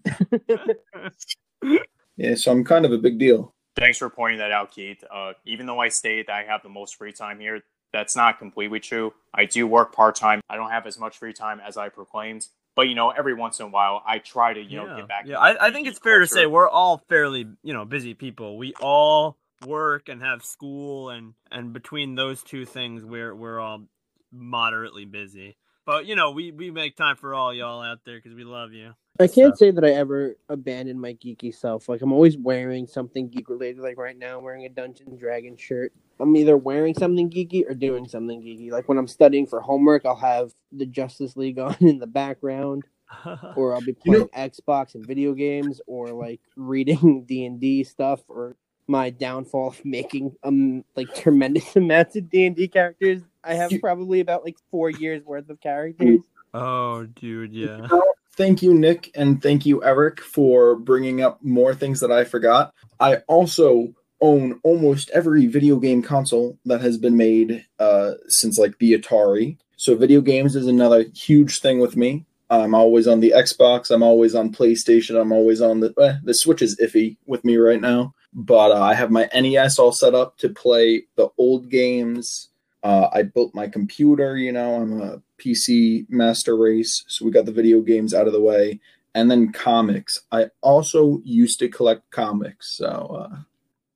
yeah, 2.18 2.36
so 2.36 2.52
I'm 2.52 2.64
kind 2.64 2.86
of 2.86 2.92
a 2.92 2.98
big 2.98 3.20
deal. 3.20 3.54
Thanks 3.76 3.98
for 3.98 4.10
pointing 4.10 4.40
that 4.40 4.52
out, 4.52 4.72
Keith. 4.72 5.04
Uh, 5.12 5.34
even 5.46 5.66
though 5.66 5.80
I 5.80 5.90
state 5.90 6.28
that 6.28 6.34
I 6.34 6.44
have 6.44 6.62
the 6.62 6.70
most 6.70 6.96
free 6.96 7.12
time 7.12 7.40
here, 7.40 7.64
that's 7.92 8.16
not 8.16 8.40
completely 8.40 8.80
true. 8.80 9.14
I 9.34 9.46
do 9.46 9.66
work 9.68 9.94
part 9.94 10.16
time. 10.16 10.42
I 10.50 10.56
don't 10.56 10.72
have 10.72 10.86
as 10.86 11.00
much 11.00 11.18
free 11.18 11.34
time 11.34 11.60
as 11.60 11.78
I 11.78 11.90
proclaimed. 11.90 12.48
But 12.76 12.84
you 12.84 12.96
know, 12.96 13.12
every 13.12 13.36
once 13.36 13.60
in 13.60 13.68
a 13.68 13.70
while, 13.70 14.02
I 14.06 14.18
try 14.18 14.54
to 14.54 14.62
you 14.62 14.78
know 14.78 14.96
get 14.96 15.08
back. 15.08 15.26
Yeah, 15.26 15.38
I, 15.38 15.68
I 15.68 15.72
think 15.72 15.88
it's 15.88 16.00
fair 16.00 16.20
to 16.20 16.28
say 16.28 16.48
we're 16.48 16.70
all 16.70 17.04
fairly 17.08 17.48
you 17.62 17.74
know 17.74 17.86
busy 17.86 18.16
people. 18.16 18.58
We 18.58 18.74
all 18.82 19.38
work 19.66 20.10
and 20.10 20.22
have 20.22 20.44
school, 20.44 21.12
and 21.12 21.34
and 21.52 21.72
between 21.72 22.16
those 22.16 22.42
two 22.42 22.66
things, 22.66 23.06
we're 23.06 23.36
we're 23.36 23.60
all 23.60 23.84
moderately 24.32 25.06
busy. 25.06 25.56
But 25.86 26.06
you 26.06 26.16
know, 26.16 26.32
we 26.32 26.52
we 26.52 26.72
make 26.72 26.96
time 26.96 27.16
for 27.18 27.34
all 27.34 27.54
y'all 27.54 27.82
out 27.82 28.00
there 28.06 28.18
because 28.18 28.34
we 28.34 28.44
love 28.44 28.72
you. 28.74 28.94
I 29.20 29.28
can't 29.28 29.56
So- 29.58 29.66
say 29.68 29.72
that 29.72 29.84
I 29.84 29.92
ever 29.92 30.36
abandoned 30.50 31.00
my 31.00 31.14
geeky 31.14 31.54
self. 31.54 31.88
Like 31.90 32.02
I'm 32.02 32.12
always 32.14 32.38
wearing 32.38 32.88
something 32.88 33.30
geek 33.30 33.50
related. 33.50 33.80
Like 33.82 33.98
right 33.98 34.18
now, 34.18 34.38
I'm 34.38 34.44
wearing 34.44 34.66
a 34.66 34.70
Dungeons 34.70 35.10
and 35.10 35.20
Dragons 35.20 35.60
shirt. 35.62 35.94
I'm 36.20 36.36
either 36.38 36.56
wearing 36.58 36.94
something 36.94 37.30
geeky 37.30 37.70
or 37.70 37.74
doing 37.74 38.08
something 38.08 38.42
geeky. 38.42 38.72
Like 38.72 38.88
when 38.88 38.98
I'm 38.98 39.08
studying 39.08 39.46
for 39.46 39.60
homework, 39.62 40.06
I'll 40.06 40.16
have 40.16 40.54
the 40.72 40.86
Justice 40.86 41.36
League 41.36 41.60
on 41.60 41.76
in 41.82 42.00
the 42.00 42.08
background, 42.08 42.84
or 43.56 43.74
I'll 43.76 43.82
be 43.82 43.96
You 44.06 44.12
know- 44.20 44.26
playing 44.28 44.50
Xbox 44.52 44.96
and 44.96 45.06
video 45.06 45.34
games, 45.34 45.82
or 45.86 46.08
like 46.10 46.40
reading 46.56 47.24
D 47.28 47.46
and 47.46 47.60
D 47.60 47.84
stuff, 47.84 48.22
or 48.30 48.56
my 48.88 49.10
downfall 49.10 49.70
of 49.70 49.86
making 49.86 50.36
um 50.44 50.84
like 50.96 51.14
tremendous 51.16 51.76
amounts 51.76 52.16
of 52.16 52.30
D 52.30 52.46
and 52.46 52.56
D 52.56 52.68
characters. 52.68 53.22
I 53.44 53.56
have 53.56 53.72
probably 53.82 54.20
about 54.20 54.44
like 54.44 54.58
four 54.72 54.90
years 54.90 55.24
worth 55.24 55.50
of 55.50 55.60
characters. 55.60 56.20
oh, 56.54 57.06
dude, 57.06 57.54
yeah. 57.54 57.88
Thank 58.36 58.64
you, 58.64 58.74
Nick, 58.74 59.12
and 59.16 59.42
thank 59.44 59.66
you, 59.66 59.84
Eric, 59.84 60.20
for 60.20 60.76
bringing 60.76 61.22
up 61.22 61.44
more 61.44 61.76
things 61.76 62.00
that 62.00 62.12
I 62.12 62.24
forgot. 62.24 62.74
I 63.00 63.18
also 63.28 63.94
own 64.22 64.60
almost 64.64 65.12
every 65.12 65.46
video 65.46 65.76
game 65.76 66.02
console 66.02 66.58
that 66.66 66.82
has 66.82 66.98
been 66.98 67.18
made 67.18 67.66
uh, 67.78 68.14
since 68.28 68.58
like 68.58 68.80
the 68.80 68.94
Atari. 68.94 69.58
So 69.76 69.96
video 69.96 70.22
games 70.22 70.56
is 70.56 70.66
another 70.66 71.06
huge 71.14 71.60
thing 71.60 71.80
with 71.80 71.98
me. 71.98 72.26
I'm 72.50 72.74
always 72.74 73.08
on 73.08 73.20
the 73.20 73.34
Xbox. 73.36 73.92
I'm 73.92 74.04
always 74.04 74.34
on 74.36 74.52
PlayStation. 74.52 75.20
I'm 75.20 75.32
always 75.32 75.62
on 75.62 75.80
the 75.80 75.94
eh, 76.02 76.16
the 76.24 76.34
Switch 76.34 76.62
is 76.62 76.80
iffy 76.80 77.18
with 77.26 77.44
me 77.44 77.58
right 77.58 77.82
now, 77.82 78.14
but 78.34 78.72
uh, 78.72 78.82
I 78.82 78.94
have 78.94 79.12
my 79.12 79.30
NES 79.34 79.80
all 79.80 79.92
set 79.92 80.16
up 80.16 80.38
to 80.40 80.50
play 80.50 81.04
the 81.16 81.30
old 81.38 81.70
games. 81.70 82.50
Uh, 82.82 83.08
I 83.14 83.24
built 83.24 83.56
my 83.56 83.68
computer. 83.68 84.38
You 84.38 84.52
know, 84.52 84.76
I'm 84.76 85.02
a 85.02 85.22
PC 85.40 86.06
master 86.10 86.58
race, 86.58 87.04
so 87.08 87.26
we 87.26 87.32
got 87.32 87.46
the 87.46 87.52
video 87.52 87.82
games 87.82 88.14
out 88.14 88.28
of 88.28 88.34
the 88.34 88.42
way, 88.42 88.80
and 89.16 89.30
then 89.30 89.52
comics. 89.52 90.22
I 90.32 90.48
also 90.62 91.22
used 91.24 91.60
to 91.60 91.70
collect 91.70 92.10
comics, 92.12 92.78
so 92.78 92.88
uh, 93.32 93.38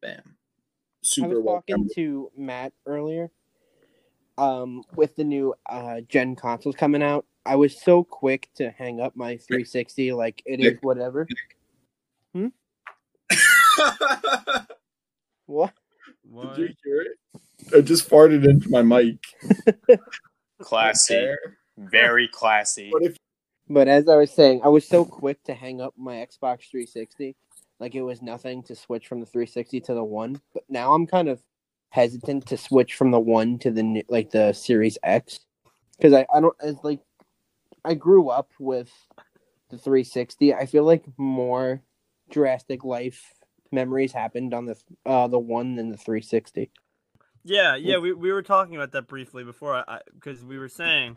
bam, 0.01 0.35
I 1.21 1.27
was 1.27 1.39
welcome. 1.43 1.63
talking 1.67 1.89
to 1.95 2.31
Matt 2.37 2.73
earlier. 2.85 3.31
Um, 4.37 4.83
with 4.95 5.15
the 5.15 5.23
new 5.23 5.55
uh 5.67 6.01
gen 6.01 6.35
consoles 6.35 6.75
coming 6.75 7.01
out, 7.01 7.25
I 7.43 7.55
was 7.55 7.81
so 7.81 8.03
quick 8.03 8.49
to 8.55 8.69
hang 8.69 9.01
up 9.01 9.15
my 9.15 9.37
360. 9.37 10.13
Like 10.13 10.43
it 10.45 10.59
is 10.59 10.77
whatever. 10.81 11.27
What? 15.47 15.73
What? 16.29 16.55
Did 16.55 16.69
you 16.69 16.75
hear 16.83 17.01
it? 17.01 17.75
I 17.75 17.81
just 17.81 18.09
farted 18.09 18.47
into 18.47 18.69
my 18.69 18.81
mic. 18.81 19.17
classy, 20.61 21.33
very 21.77 22.27
classy. 22.27 22.89
But 22.91 23.03
if 23.03 23.17
But 23.69 23.87
as 23.87 24.07
I 24.07 24.15
was 24.17 24.31
saying, 24.31 24.61
I 24.63 24.67
was 24.67 24.85
so 24.85 25.05
quick 25.05 25.41
to 25.45 25.53
hang 25.53 25.81
up 25.81 25.93
my 25.97 26.15
Xbox 26.15 26.69
360. 26.69 27.35
Like 27.79 27.95
it 27.95 28.01
was 28.01 28.21
nothing 28.21 28.61
to 28.63 28.75
switch 28.75 29.07
from 29.07 29.21
the 29.21 29.25
360 29.25 29.79
to 29.81 29.93
the 29.93 30.03
one. 30.03 30.41
But 30.53 30.63
now 30.69 30.93
I'm 30.93 31.07
kind 31.07 31.29
of 31.29 31.41
hesitant 31.89 32.45
to 32.47 32.57
switch 32.57 32.95
from 32.95 33.11
the 33.11 33.19
one 33.19 33.57
to 33.59 33.71
the 33.71 33.83
new- 33.83 34.03
like 34.09 34.29
the 34.31 34.51
Series 34.51 34.97
X 35.03 35.39
because 35.97 36.13
I 36.13 36.25
I 36.33 36.41
don't 36.41 36.55
it's 36.61 36.83
like 36.83 36.99
I 37.85 37.93
grew 37.93 38.29
up 38.29 38.51
with 38.59 38.91
the 39.69 39.77
360. 39.77 40.53
I 40.53 40.65
feel 40.65 40.83
like 40.83 41.05
more 41.17 41.81
drastic 42.29 42.83
life 42.83 43.33
memories 43.71 44.13
happened 44.13 44.53
on 44.53 44.65
the 44.65 44.77
uh 45.05 45.27
the 45.27 45.39
one 45.39 45.77
and 45.79 45.91
the 45.93 45.97
360. 45.97 46.71
Yeah, 47.43 47.75
yeah, 47.75 47.97
we, 47.99 48.11
we 48.11 48.33
were 48.33 48.41
talking 48.41 48.75
about 48.75 48.91
that 48.91 49.07
briefly 49.07 49.45
before 49.45 49.83
because 50.13 50.43
we 50.43 50.57
were 50.57 50.67
saying 50.67 51.15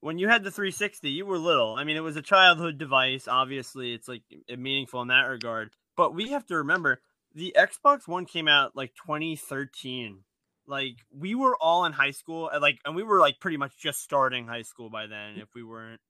when 0.00 0.18
you 0.18 0.28
had 0.28 0.42
the 0.44 0.50
360, 0.50 1.10
you 1.10 1.26
were 1.26 1.38
little. 1.38 1.74
I 1.76 1.84
mean, 1.84 1.96
it 1.96 2.02
was 2.02 2.16
a 2.16 2.22
childhood 2.22 2.78
device. 2.78 3.28
Obviously, 3.28 3.92
it's 3.92 4.08
like 4.08 4.22
meaningful 4.48 5.02
in 5.02 5.08
that 5.08 5.26
regard. 5.26 5.70
But 5.96 6.14
we 6.14 6.30
have 6.30 6.46
to 6.46 6.56
remember 6.58 7.00
the 7.34 7.54
Xbox 7.58 8.06
One 8.06 8.24
came 8.24 8.48
out 8.48 8.76
like 8.76 8.94
2013. 8.94 10.20
Like 10.66 10.96
we 11.10 11.34
were 11.34 11.56
all 11.60 11.84
in 11.84 11.92
high 11.92 12.12
school, 12.12 12.48
and 12.48 12.62
like, 12.62 12.78
and 12.84 12.94
we 12.94 13.02
were 13.02 13.20
like 13.20 13.40
pretty 13.40 13.56
much 13.56 13.72
just 13.78 14.00
starting 14.02 14.46
high 14.46 14.62
school 14.62 14.90
by 14.90 15.06
then. 15.06 15.36
If 15.36 15.48
we 15.54 15.62
weren't 15.62 16.00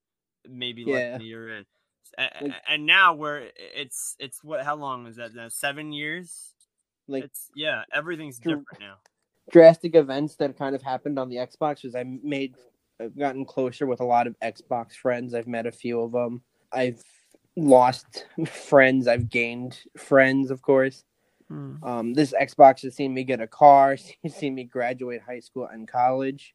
maybe 0.49 0.85
Yeah. 0.87 1.13
than 1.13 1.21
a 1.21 1.25
year 1.25 1.49
in, 1.59 1.65
A- 2.17 2.31
Like- 2.45 2.53
and 2.69 2.87
now 2.87 3.15
we're 3.15 3.49
it's 3.57 4.17
it's 4.19 4.43
what? 4.43 4.65
How 4.65 4.77
long 4.77 5.07
is 5.07 5.17
that 5.17 5.35
now? 5.35 5.49
Seven 5.49 5.93
years. 5.93 6.55
Like 7.07 7.25
it's 7.25 7.51
yeah, 7.55 7.83
everything's 7.93 8.39
different 8.39 8.67
now. 8.81 8.97
drastic 9.51 9.95
events 9.95 10.37
that 10.37 10.57
kind 10.59 10.75
of 10.75 10.83
happened 10.83 11.19
on 11.19 11.29
the 11.29 11.37
Xbox 11.37 11.83
was 11.85 11.95
I 11.95 12.05
made 12.05 12.55
I've 13.01 13.17
gotten 13.19 13.45
closer 13.45 13.87
with 13.87 14.01
a 14.01 14.05
lot 14.05 14.27
of 14.27 14.37
Xbox 14.41 14.93
friends. 14.93 15.33
I've 15.35 15.47
met 15.47 15.67
a 15.67 15.73
few 15.73 16.01
of 16.01 16.13
them. 16.13 16.43
I've 16.73 17.03
lost 17.57 18.27
friends. 18.47 19.07
I've 19.09 19.29
gained 19.29 19.79
friends, 19.97 20.51
of 20.51 20.61
course. 20.63 21.05
Um, 21.51 22.13
this 22.13 22.35
Xbox 22.39 22.83
has 22.83 22.95
seen 22.95 23.15
me 23.15 23.25
get 23.25 23.41
a 23.41 23.47
car, 23.47 23.97
seen 24.29 24.55
me 24.55 24.65
graduate 24.65 25.23
high 25.27 25.41
school 25.41 25.67
and 25.67 25.89
college, 25.89 26.55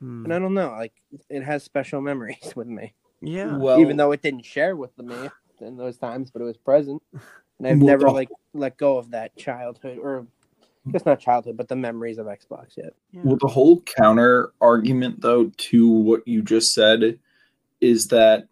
Hmm. 0.00 0.24
and 0.24 0.34
I 0.34 0.38
don't 0.38 0.52
know, 0.52 0.68
like 0.72 0.92
it 1.30 1.42
has 1.42 1.62
special 1.64 2.02
memories 2.02 2.52
with 2.56 2.66
me. 2.66 2.92
Yeah. 3.26 3.56
well, 3.56 3.80
Even 3.80 3.96
though 3.96 4.12
it 4.12 4.22
didn't 4.22 4.44
share 4.44 4.76
with 4.76 4.94
the 4.96 5.02
me 5.02 5.30
in 5.60 5.76
those 5.76 5.96
times, 5.96 6.30
but 6.30 6.42
it 6.42 6.44
was 6.44 6.56
present, 6.56 7.02
and 7.58 7.66
I've 7.66 7.78
Well, 7.78 7.86
never 7.86 8.10
like 8.10 8.28
let 8.52 8.76
go 8.76 8.98
of 8.98 9.10
that 9.10 9.36
childhood 9.36 9.98
or. 9.98 10.26
I 10.86 10.90
guess 10.90 11.06
not 11.06 11.18
childhood, 11.18 11.56
but 11.56 11.68
the 11.68 11.76
memories 11.76 12.18
of 12.18 12.26
Xbox 12.26 12.76
yet. 12.76 12.92
Well, 13.14 13.38
the 13.40 13.48
whole 13.48 13.80
counter 13.80 14.52
argument, 14.60 15.22
though, 15.22 15.50
to 15.56 15.88
what 15.88 16.28
you 16.28 16.42
just 16.42 16.74
said 16.74 17.18
is 17.80 18.08
that 18.08 18.48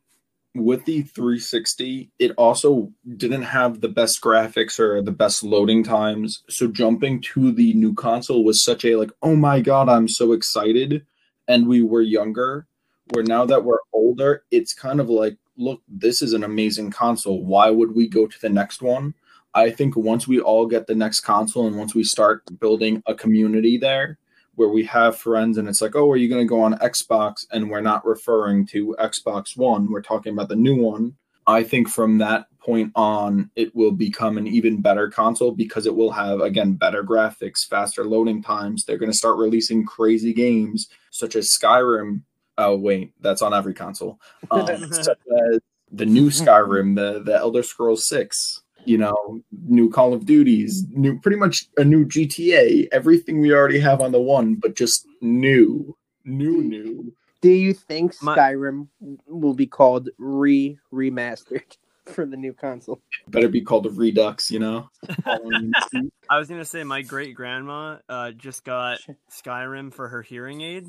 with 0.54 0.86
the 0.86 1.02
360, 1.02 2.10
it 2.18 2.32
also 2.38 2.90
didn't 3.18 3.42
have 3.42 3.82
the 3.82 3.90
best 3.90 4.22
graphics 4.22 4.78
or 4.78 5.02
the 5.02 5.12
best 5.12 5.42
loading 5.42 5.84
times. 5.84 6.42
So 6.48 6.68
jumping 6.68 7.20
to 7.32 7.52
the 7.52 7.74
new 7.74 7.92
console 7.92 8.44
was 8.44 8.64
such 8.64 8.86
a 8.86 8.96
like, 8.96 9.10
oh 9.22 9.36
my 9.36 9.60
god, 9.60 9.90
I'm 9.90 10.08
so 10.08 10.32
excited. 10.32 11.04
And 11.48 11.68
we 11.68 11.82
were 11.82 12.00
younger. 12.00 12.66
Where 13.12 13.24
now 13.24 13.44
that 13.44 13.62
we're 13.62 13.78
older, 13.92 14.44
it's 14.50 14.72
kind 14.72 14.98
of 14.98 15.10
like, 15.10 15.36
look, 15.58 15.82
this 15.86 16.22
is 16.22 16.32
an 16.32 16.44
amazing 16.44 16.90
console. 16.90 17.44
Why 17.44 17.68
would 17.68 17.94
we 17.94 18.08
go 18.08 18.26
to 18.26 18.40
the 18.40 18.48
next 18.48 18.80
one? 18.80 19.12
I 19.54 19.70
think 19.70 19.96
once 19.96 20.26
we 20.26 20.40
all 20.40 20.66
get 20.66 20.86
the 20.86 20.94
next 20.94 21.20
console 21.20 21.66
and 21.66 21.76
once 21.76 21.94
we 21.94 22.04
start 22.04 22.42
building 22.58 23.02
a 23.06 23.14
community 23.14 23.76
there 23.76 24.18
where 24.54 24.70
we 24.70 24.84
have 24.84 25.18
friends 25.18 25.58
and 25.58 25.68
it's 25.68 25.82
like, 25.82 25.94
oh, 25.94 26.10
are 26.10 26.16
you 26.16 26.30
going 26.30 26.40
to 26.40 26.48
go 26.48 26.62
on 26.62 26.78
Xbox? 26.78 27.46
And 27.50 27.68
we're 27.70 27.82
not 27.82 28.06
referring 28.06 28.66
to 28.68 28.96
Xbox 28.98 29.58
One, 29.58 29.90
we're 29.90 30.00
talking 30.00 30.32
about 30.32 30.48
the 30.48 30.56
new 30.56 30.76
one. 30.76 31.16
I 31.46 31.64
think 31.64 31.88
from 31.88 32.18
that 32.18 32.46
point 32.60 32.92
on, 32.94 33.50
it 33.56 33.74
will 33.74 33.90
become 33.90 34.38
an 34.38 34.46
even 34.46 34.80
better 34.80 35.10
console 35.10 35.50
because 35.50 35.86
it 35.86 35.94
will 35.94 36.12
have, 36.12 36.40
again, 36.40 36.74
better 36.74 37.02
graphics, 37.02 37.66
faster 37.68 38.04
loading 38.04 38.42
times. 38.42 38.84
They're 38.84 38.98
going 38.98 39.10
to 39.10 39.16
start 39.16 39.36
releasing 39.36 39.84
crazy 39.84 40.32
games 40.32 40.88
such 41.10 41.34
as 41.36 41.50
Skyrim. 41.60 42.22
Oh, 42.58 42.76
wait, 42.76 43.12
that's 43.20 43.42
on 43.42 43.54
every 43.54 43.74
console. 43.74 44.20
Um, 44.50 44.92
such 44.92 45.18
as 45.50 45.60
the 45.90 46.06
new 46.06 46.28
Skyrim, 46.28 46.96
the, 46.96 47.22
the 47.22 47.36
Elder 47.36 47.62
Scrolls 47.62 48.06
6 48.08 48.62
you 48.84 48.98
know, 48.98 49.40
new 49.66 49.90
Call 49.90 50.12
of 50.12 50.26
Duties, 50.26 50.84
new 50.90 51.18
pretty 51.20 51.36
much 51.36 51.66
a 51.76 51.84
new 51.84 52.04
GTA, 52.04 52.88
everything 52.92 53.40
we 53.40 53.52
already 53.52 53.80
have 53.80 54.00
on 54.00 54.12
the 54.12 54.20
one, 54.20 54.54
but 54.54 54.74
just 54.74 55.06
new, 55.20 55.96
new, 56.24 56.62
new. 56.62 57.14
Do 57.40 57.50
you 57.50 57.74
think 57.74 58.14
My- 58.22 58.36
Skyrim 58.36 58.88
will 59.26 59.54
be 59.54 59.66
called 59.66 60.08
re 60.18 60.78
remastered 60.92 61.76
for 62.06 62.26
the 62.26 62.36
new 62.36 62.52
console? 62.52 63.00
Better 63.28 63.48
be 63.48 63.60
called 63.60 63.86
a 63.86 63.90
Redux, 63.90 64.50
you 64.50 64.58
know. 64.58 64.88
I 65.26 66.38
was 66.38 66.48
gonna 66.48 66.64
say 66.64 66.84
my 66.84 67.02
great 67.02 67.34
grandma 67.34 67.98
uh, 68.08 68.30
just 68.32 68.64
got 68.64 69.00
Skyrim 69.30 69.92
for 69.92 70.08
her 70.08 70.22
hearing 70.22 70.60
aid. 70.60 70.86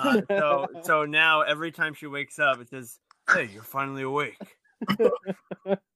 Uh, 0.00 0.20
so 0.28 0.66
so 0.82 1.04
now 1.04 1.42
every 1.42 1.72
time 1.72 1.94
she 1.94 2.06
wakes 2.06 2.38
up, 2.38 2.60
it 2.60 2.68
says, 2.68 2.98
"Hey, 3.30 3.48
you're 3.52 3.62
finally 3.62 4.02
awake." 4.02 4.38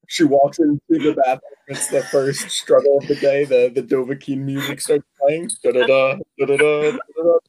she 0.09 0.25
walks 0.25 0.59
into 0.59 0.81
the 0.89 1.15
bathroom. 1.15 1.41
It's 1.69 1.89
the 1.89 2.03
first 2.03 2.51
struggle 2.51 2.99
of 2.99 3.07
the 3.07 3.15
day. 3.17 3.45
The 3.45 3.71
the 3.75 3.83
Dovahkiin 3.83 4.39
music 4.39 4.81
starts 4.81 5.05
playing. 5.21 5.51
Da-da-da, 5.63 6.17
da-da-da, 6.39 6.99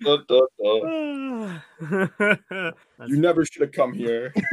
da-da-da. 0.04 0.42
You 3.08 3.18
never 3.18 3.46
should 3.46 3.62
have 3.62 3.72
come 3.72 3.94
here. 3.94 4.34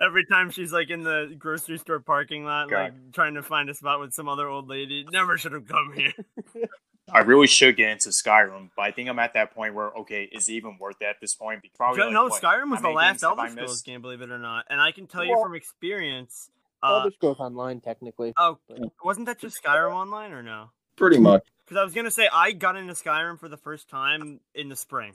Every 0.00 0.26
time 0.26 0.50
she's 0.50 0.72
like 0.72 0.90
in 0.90 1.04
the 1.04 1.34
grocery 1.38 1.78
store 1.78 2.00
parking 2.00 2.44
lot, 2.44 2.68
God. 2.68 2.76
like 2.76 3.12
trying 3.12 3.34
to 3.34 3.42
find 3.42 3.70
a 3.70 3.74
spot 3.74 4.00
with 4.00 4.12
some 4.12 4.28
other 4.28 4.48
old 4.48 4.68
lady, 4.68 5.06
never 5.12 5.38
should 5.38 5.52
have 5.52 5.68
come 5.68 5.92
here. 5.94 6.12
I 7.14 7.20
really 7.20 7.46
should 7.46 7.76
get 7.76 7.90
into 7.90 8.08
Skyrim, 8.08 8.70
but 8.74 8.82
I 8.82 8.90
think 8.90 9.08
I'm 9.08 9.20
at 9.20 9.34
that 9.34 9.54
point 9.54 9.72
where 9.72 9.92
okay, 9.98 10.24
is 10.24 10.48
it 10.48 10.54
even 10.54 10.78
worth 10.80 10.96
it 11.00 11.04
at 11.04 11.20
this 11.20 11.34
point? 11.36 11.64
Probably 11.76 11.98
Jo- 11.98 12.04
like, 12.06 12.12
no, 12.12 12.24
what, 12.24 12.42
Skyrim 12.42 12.70
was 12.72 12.82
the 12.82 12.90
last 12.90 13.12
games 13.12 13.22
have 13.22 13.38
Elder 13.38 13.50
Scrolls 13.50 13.70
missed? 13.70 13.86
game, 13.86 14.02
believe 14.02 14.20
it 14.20 14.30
or 14.30 14.38
not. 14.38 14.64
And 14.68 14.80
I 14.80 14.90
can 14.90 15.06
tell 15.06 15.24
you 15.24 15.38
from 15.40 15.54
experience. 15.54 16.50
Uh, 16.82 16.98
Elder 16.98 17.12
Scrolls 17.12 17.38
Online, 17.38 17.80
technically. 17.80 18.34
oh, 18.36 18.58
wasn't 19.04 19.26
that 19.26 19.38
just 19.38 19.62
Skyrim 19.62 19.92
Online 19.92 20.32
or 20.32 20.42
no? 20.42 20.70
Pretty 20.96 21.18
much. 21.18 21.44
Because 21.64 21.80
I 21.80 21.84
was 21.84 21.94
gonna 21.94 22.10
say 22.10 22.28
I 22.32 22.50
got 22.50 22.76
into 22.76 22.94
Skyrim 22.94 23.38
for 23.38 23.48
the 23.48 23.56
first 23.56 23.88
time 23.88 24.40
in 24.52 24.68
the 24.68 24.76
spring. 24.76 25.14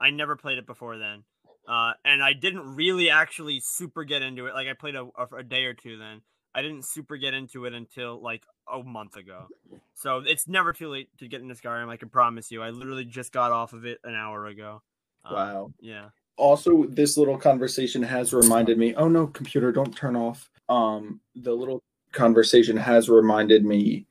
I 0.00 0.10
never 0.10 0.36
played 0.36 0.56
it 0.56 0.66
before 0.66 0.98
then, 0.98 1.24
uh, 1.68 1.92
and 2.04 2.22
I 2.22 2.32
didn't 2.32 2.76
really 2.76 3.10
actually 3.10 3.60
super 3.60 4.04
get 4.04 4.22
into 4.22 4.46
it. 4.46 4.54
Like 4.54 4.68
I 4.68 4.74
played 4.74 4.94
a, 4.94 5.08
a, 5.18 5.38
a 5.38 5.42
day 5.42 5.64
or 5.64 5.74
two 5.74 5.98
then. 5.98 6.22
I 6.54 6.62
didn't 6.62 6.84
super 6.84 7.16
get 7.16 7.34
into 7.34 7.64
it 7.64 7.74
until 7.74 8.20
like 8.22 8.44
a 8.72 8.82
month 8.82 9.16
ago. 9.16 9.46
So 9.94 10.18
it's 10.26 10.48
never 10.48 10.72
too 10.72 10.88
late 10.88 11.08
to 11.18 11.28
get 11.28 11.42
into 11.42 11.54
Skyrim. 11.54 11.88
I 11.88 11.96
can 11.96 12.08
promise 12.08 12.50
you. 12.50 12.62
I 12.62 12.70
literally 12.70 13.04
just 13.04 13.32
got 13.32 13.52
off 13.52 13.72
of 13.72 13.84
it 13.84 13.98
an 14.04 14.14
hour 14.14 14.46
ago. 14.46 14.82
Um, 15.24 15.34
Wow. 15.34 15.72
Yeah. 15.80 16.06
Also, 16.36 16.84
this 16.84 17.18
little 17.18 17.36
conversation 17.36 18.02
has 18.02 18.32
reminded 18.32 18.78
me. 18.78 18.94
Oh 18.94 19.08
no, 19.08 19.26
computer, 19.26 19.72
don't 19.72 19.94
turn 19.94 20.16
off. 20.16 20.48
Um, 20.70 21.20
the 21.34 21.52
little 21.52 21.82
conversation 22.12 22.76
has 22.78 23.10
reminded 23.10 23.64
me 23.64 24.06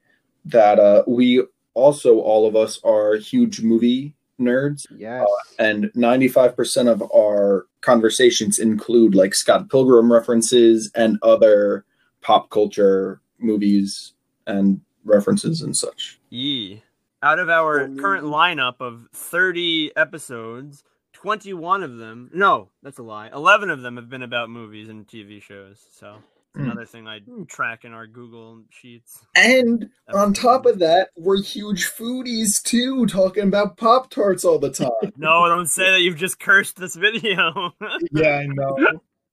that 0.46 0.80
uh, 0.80 1.04
we 1.08 1.44
also 1.74 2.20
all 2.20 2.48
of 2.48 2.56
us 2.56 2.80
are 2.84 3.16
huge 3.16 3.62
movie 3.62 4.14
nerds, 4.40 4.86
Yes. 4.96 5.26
and 5.58 5.90
ninety-five 5.96 6.56
percent 6.56 6.88
of 6.88 7.02
our 7.14 7.66
conversations 7.82 8.60
include 8.60 9.16
like 9.16 9.34
Scott 9.34 9.70
Pilgrim 9.70 10.12
references 10.14 10.92
and 10.96 11.18
other 11.24 11.84
pop 12.22 12.50
culture 12.52 13.22
movies 13.40 14.14
and 14.50 14.82
references 15.06 15.62
and 15.62 15.76
such. 15.76 16.20
Yee. 16.30 16.84
Out 17.22 17.40
of 17.40 17.50
our 17.50 17.84
Um, 17.84 17.98
current 17.98 18.26
lineup 18.26 18.76
of 18.80 19.08
30 19.14 19.92
episodes, 19.96 20.84
21 21.14 21.84
of 21.84 21.98
them, 21.98 22.30
no, 22.34 22.70
that's 22.82 22.98
a 22.98 23.04
lie. 23.04 23.30
11 23.34 23.70
of 23.70 23.82
them 23.82 23.98
have 23.98 24.10
been 24.10 24.24
about 24.24 24.50
movies 24.50 24.88
and 24.90 25.06
TV 25.08 25.42
shows. 25.42 25.86
So 25.92 26.16
it's 26.16 26.56
Hmm. 26.56 26.64
another 26.72 26.86
thing 26.86 27.08
I 27.08 27.20
track 27.48 27.84
in 27.84 27.92
our 27.94 28.08
Google 28.08 28.64
Sheets. 28.70 29.26
And 29.36 29.90
on 30.14 30.34
top 30.34 30.66
of 30.66 30.80
that, 30.80 31.10
we're 31.18 31.42
huge 31.42 31.92
foodies 31.92 32.62
too, 32.64 33.06
talking 33.06 33.44
about 33.50 33.76
Pop 33.78 34.10
Tarts 34.10 34.46
all 34.46 34.60
the 34.60 34.72
time. 34.72 34.90
No, 35.18 35.46
don't 35.50 35.68
say 35.68 35.92
that 35.92 36.02
you've 36.02 36.16
just 36.18 36.40
cursed 36.40 36.78
this 36.78 36.96
video. 36.96 37.74
yeah, 38.12 38.38
I 38.38 38.46
know. 38.48 38.78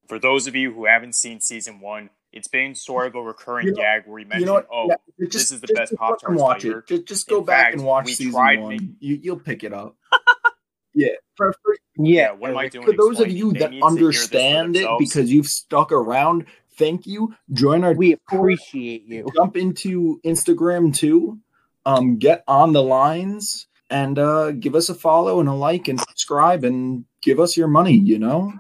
For 0.09 0.19
those 0.19 0.47
of 0.49 0.57
you 0.57 0.73
who 0.73 0.87
haven't 0.87 1.15
seen 1.15 1.41
season 1.41 1.81
one, 1.81 2.11
it's 2.37 2.49
been 2.49 2.75
sort 2.75 3.07
of 3.07 3.15
a 3.15 3.23
recurring 3.23 3.67
You 3.67 3.73
know- 3.73 3.79
gag 3.83 4.03
where 4.07 4.15
we 4.15 4.25
mention, 4.25 4.41
You 4.41 4.47
know 4.47 4.63
oh, 4.73 4.89
Yeah, 4.89 5.27
this 5.31 5.51
is 5.51 5.61
the 5.61 5.69
best 5.75 5.93
go 5.93 5.97
Pop-Tarts 5.97 6.41
watch 6.41 6.63
flavor. 6.63 6.79
it. 6.81 6.87
Just, 6.89 7.07
just 7.07 7.29
go 7.29 7.39
In 7.41 7.45
back 7.47 7.65
fact, 7.65 7.75
and 7.77 7.85
watch 7.85 8.07
we 8.07 8.13
season 8.15 8.33
one. 8.35 8.69
make- 8.69 8.81
You, 9.01 9.19
you'll 9.23 9.41
pick 9.41 9.65
it 9.65 9.73
up. 9.73 9.97
yeah. 10.95 11.09
For, 11.37 11.53
for, 11.63 11.77
yeah. 11.97 12.33
what 12.33 12.51
am 12.51 12.59
I 12.59 12.69
doing? 12.69 12.87
for 12.87 12.93
those 12.93 13.21
of 13.21 13.31
you 13.31 13.53
that 13.55 13.71
need 13.71 13.81
to 13.81 13.89
hear 13.89 13.97
this 14.13 14.29
for 14.29 14.37
understand 14.37 14.77
it 14.77 14.89
because 14.99 15.31
you've 15.33 15.47
stuck 15.47 15.93
around, 15.93 16.47
thank 16.79 17.07
you. 17.07 17.35
Join 17.53 17.85
our 17.85 17.95
We 17.95 18.13
appreciate 18.13 19.05
you. 19.07 19.27
jump 19.35 19.57
into 19.57 20.21
Instagram 20.25 20.95
too. 20.95 21.39
Um, 21.85 22.19
get 22.19 22.43
on 22.49 22.73
the 22.73 22.83
lines 22.83 23.67
and 23.91 24.19
uh, 24.19 24.51
give 24.51 24.75
us 24.75 24.89
a 24.89 24.95
follow 24.95 25.39
and 25.41 25.49
a 25.49 25.55
like 25.55 25.87
and 25.89 26.01
subscribe 26.01 26.65
and 26.65 27.05
give 27.23 27.39
us 27.39 27.57
your 27.57 27.69
money. 27.69 27.97
You 27.97 28.19
know. 28.19 28.53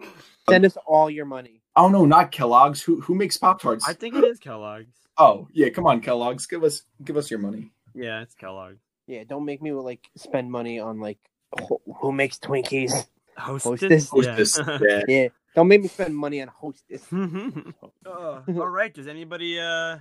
Send 0.49 0.64
us 0.64 0.76
all 0.87 1.11
your 1.11 1.25
money. 1.25 1.61
Oh 1.76 1.88
no, 1.88 2.04
not 2.04 2.33
Kellogg's. 2.33 2.83
Who 2.83 3.00
who 3.00 3.14
makes 3.14 3.37
Pop 3.37 3.61
Tarts? 3.61 3.87
I 3.87 3.92
think 3.92 4.14
it 4.14 4.25
is 4.25 4.38
Kellogg's. 4.38 4.95
Oh 5.18 5.49
yeah, 5.52 5.68
come 5.68 5.87
on, 5.87 6.00
Kellogg's. 6.00 6.47
Give 6.47 6.64
us 6.64 6.83
give 7.04 7.16
us 7.16 7.30
your 7.30 7.40
money. 7.40 7.71
Yeah, 7.95 8.23
it's 8.23 8.35
Kellogg's. 8.35 8.80
Yeah, 9.06 9.25
don't 9.25 9.45
make 9.45 9.62
me 9.62 9.73
like 9.73 10.09
spend 10.16 10.50
money 10.50 10.80
on 10.80 11.00
like 11.00 11.18
who, 11.68 11.80
who 12.00 12.12
makes 12.12 12.38
Twinkies. 12.38 12.92
Hostess. 13.37 14.09
Hostess. 14.09 14.56
Hostess. 14.56 14.59
Yeah. 14.59 14.78
Yeah. 14.80 15.02
Yeah, 15.09 15.28
don't 15.54 15.68
make 15.68 15.83
me 15.83 15.88
spend 15.88 16.16
money 16.16 16.42
on 16.42 16.49
Hostess. 16.49 17.06
Uh, 18.06 18.40
all 18.49 18.68
right. 18.68 18.95
Does 18.95 19.08
anybody 19.08 19.58
uh 19.58 19.99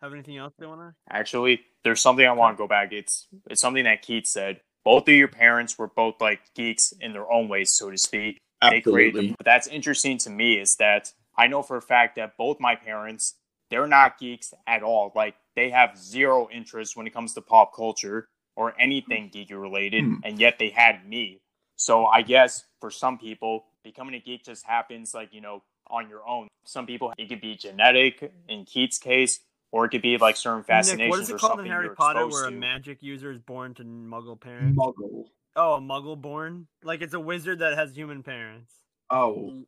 have 0.00 0.12
anything 0.12 0.36
else 0.36 0.54
they 0.58 0.66
want 0.66 0.80
to? 0.80 0.94
Actually, 1.10 1.60
there's 1.84 2.00
something 2.00 2.24
I 2.26 2.32
want 2.32 2.56
to 2.56 2.62
go 2.62 2.68
back. 2.68 2.92
It's 2.92 3.26
it's 3.50 3.60
something 3.60 3.84
that 3.84 4.02
Keith 4.02 4.26
said. 4.26 4.60
Both 4.84 5.08
of 5.08 5.14
your 5.14 5.28
parents 5.28 5.76
were 5.78 5.88
both 5.88 6.20
like 6.20 6.40
geeks 6.54 6.92
in 7.00 7.12
their 7.12 7.30
own 7.30 7.48
ways, 7.48 7.72
so 7.72 7.90
to 7.90 7.98
speak. 7.98 8.38
They 8.62 8.80
created 8.80 9.08
Absolutely. 9.08 9.26
them. 9.28 9.34
But 9.38 9.44
that's 9.44 9.66
interesting 9.66 10.18
to 10.18 10.30
me 10.30 10.58
is 10.58 10.76
that 10.76 11.12
I 11.38 11.46
know 11.46 11.62
for 11.62 11.76
a 11.76 11.82
fact 11.82 12.16
that 12.16 12.36
both 12.36 12.58
my 12.60 12.74
parents, 12.74 13.34
they're 13.70 13.86
not 13.86 14.18
geeks 14.18 14.52
at 14.66 14.82
all. 14.82 15.12
Like 15.14 15.36
they 15.56 15.70
have 15.70 15.96
zero 15.96 16.48
interest 16.52 16.96
when 16.96 17.06
it 17.06 17.14
comes 17.14 17.32
to 17.34 17.40
pop 17.40 17.74
culture 17.74 18.28
or 18.56 18.74
anything 18.78 19.30
geeky 19.30 19.52
related, 19.52 20.02
Hmm. 20.04 20.16
and 20.24 20.40
yet 20.40 20.58
they 20.58 20.68
had 20.70 21.06
me. 21.08 21.40
So 21.76 22.06
I 22.06 22.22
guess 22.22 22.64
for 22.80 22.90
some 22.90 23.18
people, 23.18 23.66
becoming 23.84 24.14
a 24.14 24.18
geek 24.18 24.44
just 24.44 24.66
happens 24.66 25.14
like, 25.14 25.32
you 25.32 25.40
know, 25.40 25.62
on 25.88 26.08
your 26.10 26.26
own. 26.28 26.48
Some 26.64 26.86
people 26.86 27.14
it 27.16 27.28
could 27.28 27.40
be 27.40 27.54
genetic 27.54 28.32
in 28.48 28.64
Keith's 28.64 28.98
case, 28.98 29.40
or 29.70 29.84
it 29.84 29.90
could 29.90 30.02
be 30.02 30.18
like 30.18 30.36
certain 30.36 30.64
fascinations 30.64 30.98
Nick, 30.98 31.10
what 31.10 31.20
is 31.20 31.30
it 31.30 31.38
called 31.38 31.60
in 31.60 31.66
Harry 31.66 31.90
Potter 31.94 32.24
exposed 32.24 32.34
where 32.34 32.48
a 32.48 32.50
magic 32.50 33.02
user 33.02 33.30
is 33.30 33.38
born 33.38 33.74
to 33.74 33.84
Muggle 33.84 34.38
parents? 34.40 34.76
Muggle. 34.76 35.24
oh, 35.56 35.74
a 35.74 35.80
Muggle 35.80 36.20
born? 36.20 36.66
Like 36.82 37.00
it's 37.00 37.14
a 37.14 37.20
wizard 37.20 37.60
that 37.60 37.78
has 37.78 37.94
human 37.94 38.22
parents. 38.22 38.74
Oh, 39.08 39.62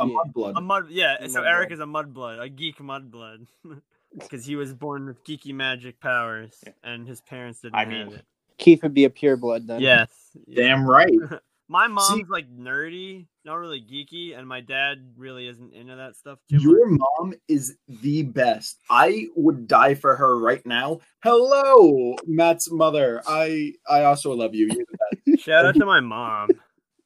a 0.00 0.06
Yeah. 0.06 0.14
mudblood. 0.14 0.52
A 0.56 0.60
mud, 0.60 0.90
yeah. 0.90 1.16
A 1.20 1.28
So 1.28 1.42
Eric 1.42 1.68
mudblood. 1.70 1.72
is 1.72 1.80
a 1.80 1.84
mudblood, 1.84 2.40
a 2.40 2.48
geek 2.48 2.78
mudblood, 2.78 3.46
because 4.18 4.44
he 4.44 4.56
was 4.56 4.72
born 4.74 5.06
with 5.06 5.22
geeky 5.24 5.54
magic 5.54 6.00
powers, 6.00 6.56
Yeah. 6.66 6.72
and 6.84 7.06
his 7.06 7.20
parents 7.20 7.60
didn't 7.60 7.76
I 7.76 7.80
have 7.80 7.88
mean, 7.88 8.12
it. 8.14 8.24
Keith 8.58 8.82
would 8.82 8.94
be 8.94 9.04
a 9.04 9.10
pure 9.10 9.36
blood 9.36 9.66
then. 9.66 9.80
Yes. 9.80 10.10
yeah. 10.46 10.62
Damn 10.68 10.86
right. 10.86 11.12
My 11.68 11.86
mom's 11.86 12.28
like 12.28 12.50
nerdy, 12.52 13.26
not 13.44 13.54
really 13.54 13.80
geeky, 13.80 14.36
and 14.36 14.44
my 14.48 14.60
dad 14.60 15.12
really 15.16 15.46
isn't 15.46 15.72
into 15.72 15.94
that 15.94 16.16
stuff 16.16 16.40
too 16.50 16.56
Your 16.60 16.88
much. 16.88 16.98
mom 17.20 17.34
is 17.46 17.76
the 17.86 18.24
best. 18.24 18.80
I 18.90 19.28
would 19.36 19.68
die 19.68 19.94
for 19.94 20.16
her 20.16 20.36
right 20.40 20.66
now. 20.66 20.98
Hello, 21.22 22.16
Matt's 22.26 22.72
mother. 22.72 23.22
I 23.24 23.74
I 23.88 24.02
also 24.02 24.34
love 24.34 24.52
you. 24.52 24.66
You're 24.66 24.84
the 25.24 25.30
best. 25.36 25.44
Shout 25.44 25.64
out 25.64 25.76
to 25.76 25.86
my 25.86 26.00
mom. 26.00 26.48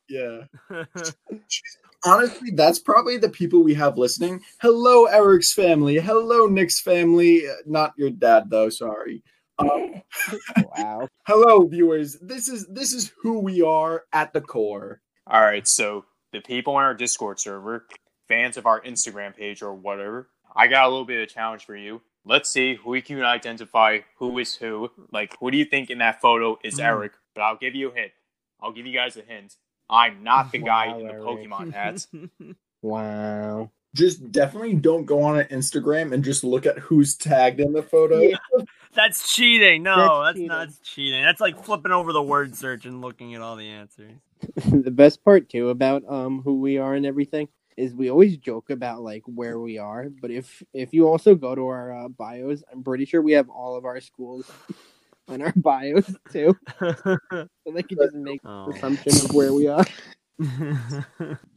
Yeah. 0.09 0.45
Honestly, 2.05 2.51
that's 2.53 2.79
probably 2.79 3.17
the 3.17 3.29
people 3.31 3.63
we 3.63 3.75
have 3.75 3.97
listening. 3.97 4.43
Hello, 4.61 5.07
Eric's 5.07 5.53
family. 5.55 5.97
Hello, 5.99 6.47
Nick's 6.47 6.81
family. 6.81 7.49
Uh, 7.49 7.53
Not 7.67 7.93
your 7.97 8.11
dad, 8.11 8.51
though. 8.51 8.69
Sorry. 8.69 9.23
Um, 9.59 10.03
Wow. 10.77 11.09
hello, 11.27 11.67
viewers. 11.67 12.19
This 12.21 12.49
is 12.49 12.67
this 12.69 12.93
is 12.93 13.13
who 13.23 13.39
we 13.41 13.63
are 13.63 14.05
at 14.13 14.33
the 14.33 14.41
core. 14.41 15.01
All 15.27 15.41
right, 15.41 15.67
so 15.67 16.05
the 16.33 16.41
people 16.41 16.75
on 16.77 16.85
our 16.85 16.95
Discord 16.95 17.39
server, 17.41 17.87
fans 18.29 18.57
of 18.57 18.67
our 18.67 18.81
Instagram 18.83 19.35
page 19.37 19.63
or 19.63 19.75
whatever, 19.75 20.29
I 20.55 20.67
got 20.67 20.85
a 20.87 20.89
little 20.89 21.05
bit 21.07 21.19
of 21.19 21.23
a 21.23 21.27
challenge 21.33 21.65
for 21.65 21.77
you. 21.77 22.03
Let's 22.27 22.51
see 22.51 22.75
who 22.75 22.91
we 22.91 23.03
can 23.03 23.23
identify 23.23 24.01
who 24.19 24.39
is 24.39 24.55
who. 24.55 24.91
Like, 25.13 25.37
who 25.41 25.51
do 25.51 25.57
you 25.59 25.65
think 25.65 25.91
in 25.91 25.99
that 25.99 26.21
photo 26.21 26.59
is 26.65 26.79
Mm. 26.79 26.85
Eric? 26.85 27.13
But 27.35 27.43
I'll 27.43 27.57
give 27.57 27.75
you 27.75 27.91
a 27.91 27.95
hint. 27.95 28.13
I'll 28.61 28.73
give 28.73 28.87
you 28.87 28.95
guys 28.95 29.17
a 29.17 29.23
hint. 29.23 29.55
I'm 29.89 30.23
not 30.23 30.53
the 30.53 30.59
guy 30.59 30.89
Wow, 30.89 30.99
in 30.99 31.07
the 31.07 31.13
Pokemon 31.15 31.73
hats. 31.73 32.09
Wow. 32.83 33.71
Just 33.95 34.31
definitely 34.31 34.75
don't 34.75 35.07
go 35.07 35.23
on 35.23 35.39
an 35.39 35.47
Instagram 35.47 36.13
and 36.13 36.23
just 36.23 36.45
look 36.45 36.67
at 36.67 36.79
who's 36.79 37.17
tagged 37.17 37.59
in 37.59 37.73
the 37.73 37.83
photo. 37.83 38.21
Yeah. 38.21 38.37
That's 38.93 39.35
cheating. 39.35 39.83
No, 39.85 40.23
That's 40.23 40.39
that's, 40.39 40.49
not 40.49 40.69
cheating. 40.83 41.23
That's 41.23 41.41
like 41.41 41.65
flipping 41.65 41.93
over 41.93 42.13
the 42.13 42.23
word 42.23 42.55
search 42.55 42.85
and 42.85 43.01
looking 43.01 43.35
at 43.35 43.41
all 43.41 43.57
the 43.57 43.69
answers. 43.69 44.13
the 44.67 44.91
best 44.91 45.25
part 45.25 45.49
too 45.49 45.71
about 45.71 46.05
um 46.07 46.43
who 46.43 46.61
we 46.61 46.77
are 46.77 46.95
and 46.95 47.07
everything 47.07 47.49
is 47.77 47.95
we 47.95 48.11
always 48.11 48.37
joke 48.37 48.71
about 48.71 49.01
like 49.01 49.23
where 49.27 49.59
we 49.59 49.79
are, 49.79 50.09
but 50.21 50.31
if 50.31 50.63
if 50.73 50.93
you 50.93 51.09
also 51.09 51.35
go 51.35 51.55
to 51.55 51.67
our 51.67 52.05
uh, 52.05 52.09
bios, 52.09 52.63
I'm 52.71 52.85
pretty 52.85 53.05
sure 53.05 53.23
we 53.23 53.33
have 53.33 53.49
all 53.49 53.77
of 53.77 53.85
our 53.85 54.01
schools 54.01 54.49
on 55.29 55.43
our 55.43 55.53
bios 55.57 56.15
too, 56.33 56.57
so 56.79 57.19
they 57.73 57.83
can 57.83 57.99
just 57.99 58.15
make 58.15 58.41
Oh. 58.45 58.71
assumption 58.71 59.13
of 59.25 59.35
where 59.35 59.53
we 59.53 59.67
are. 59.69 59.85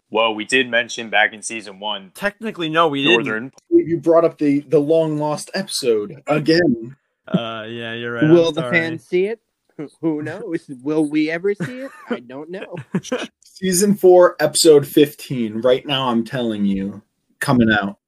Well, 0.10 0.34
we 0.36 0.45
did 0.45 0.69
mention 0.69 1.10
back 1.10 1.34
in 1.34 1.41
season 1.41 1.82
one, 1.82 2.12
Technically, 2.15 2.69
no, 2.69 2.88
we 2.88 3.03
didn't. 3.03 3.53
You 3.69 3.97
brought 3.99 4.23
up 4.23 4.38
the 4.38 4.62
the 4.62 4.80
long 4.80 5.17
lost 5.17 5.51
episode 5.53 6.21
again. 6.27 6.95
Uh, 7.27 7.65
yeah, 7.67 7.93
you're 7.93 8.13
right. 8.13 8.30
Will 8.30 8.53
the 8.53 8.62
fans 8.63 9.06
see 9.06 9.25
it? 9.25 9.41
Who- 9.75 9.89
Who 9.99 10.21
knows? 10.21 10.65
Will 10.82 11.10
we 11.10 11.30
ever 11.30 11.53
see 11.53 11.80
it? 11.82 11.91
I 12.10 12.21
don't 12.21 12.49
know. 12.49 12.73
Season 13.43 13.95
four, 13.95 14.38
episode 14.39 14.88
fifteen. 14.88 15.60
Right 15.60 15.86
now, 15.86 16.08
I'm 16.08 16.23
telling 16.23 16.63
you, 16.63 17.01
coming 17.41 17.69
out. 17.69 17.99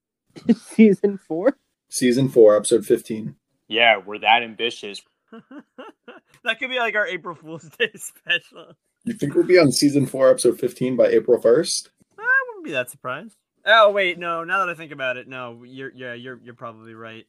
Season 0.55 1.17
four. 1.27 1.57
Season 1.89 2.29
four, 2.29 2.55
episode 2.55 2.85
fifteen. 2.85 3.35
Yeah, 3.67 3.97
we're 3.97 4.19
that 4.19 4.41
ambitious. 4.41 5.01
that 6.43 6.59
could 6.59 6.69
be 6.69 6.79
like 6.79 6.95
our 6.95 7.07
April 7.07 7.35
Fool's 7.35 7.69
Day 7.77 7.91
special. 7.95 8.73
You 9.05 9.13
think 9.13 9.33
we'll 9.35 9.45
be 9.45 9.57
on 9.59 9.71
season 9.71 10.05
four, 10.05 10.29
episode 10.29 10.59
fifteen 10.59 10.95
by 10.95 11.07
April 11.07 11.39
first? 11.41 11.89
I 12.17 12.23
wouldn't 12.49 12.65
be 12.65 12.71
that 12.71 12.89
surprised. 12.89 13.35
Oh 13.65 13.91
wait, 13.91 14.17
no. 14.19 14.43
Now 14.43 14.59
that 14.59 14.69
I 14.69 14.73
think 14.73 14.91
about 14.91 15.17
it, 15.17 15.27
no. 15.27 15.63
You're 15.65 15.91
yeah, 15.93 16.13
you're 16.13 16.39
you're 16.43 16.53
probably 16.53 16.93
right. 16.93 17.25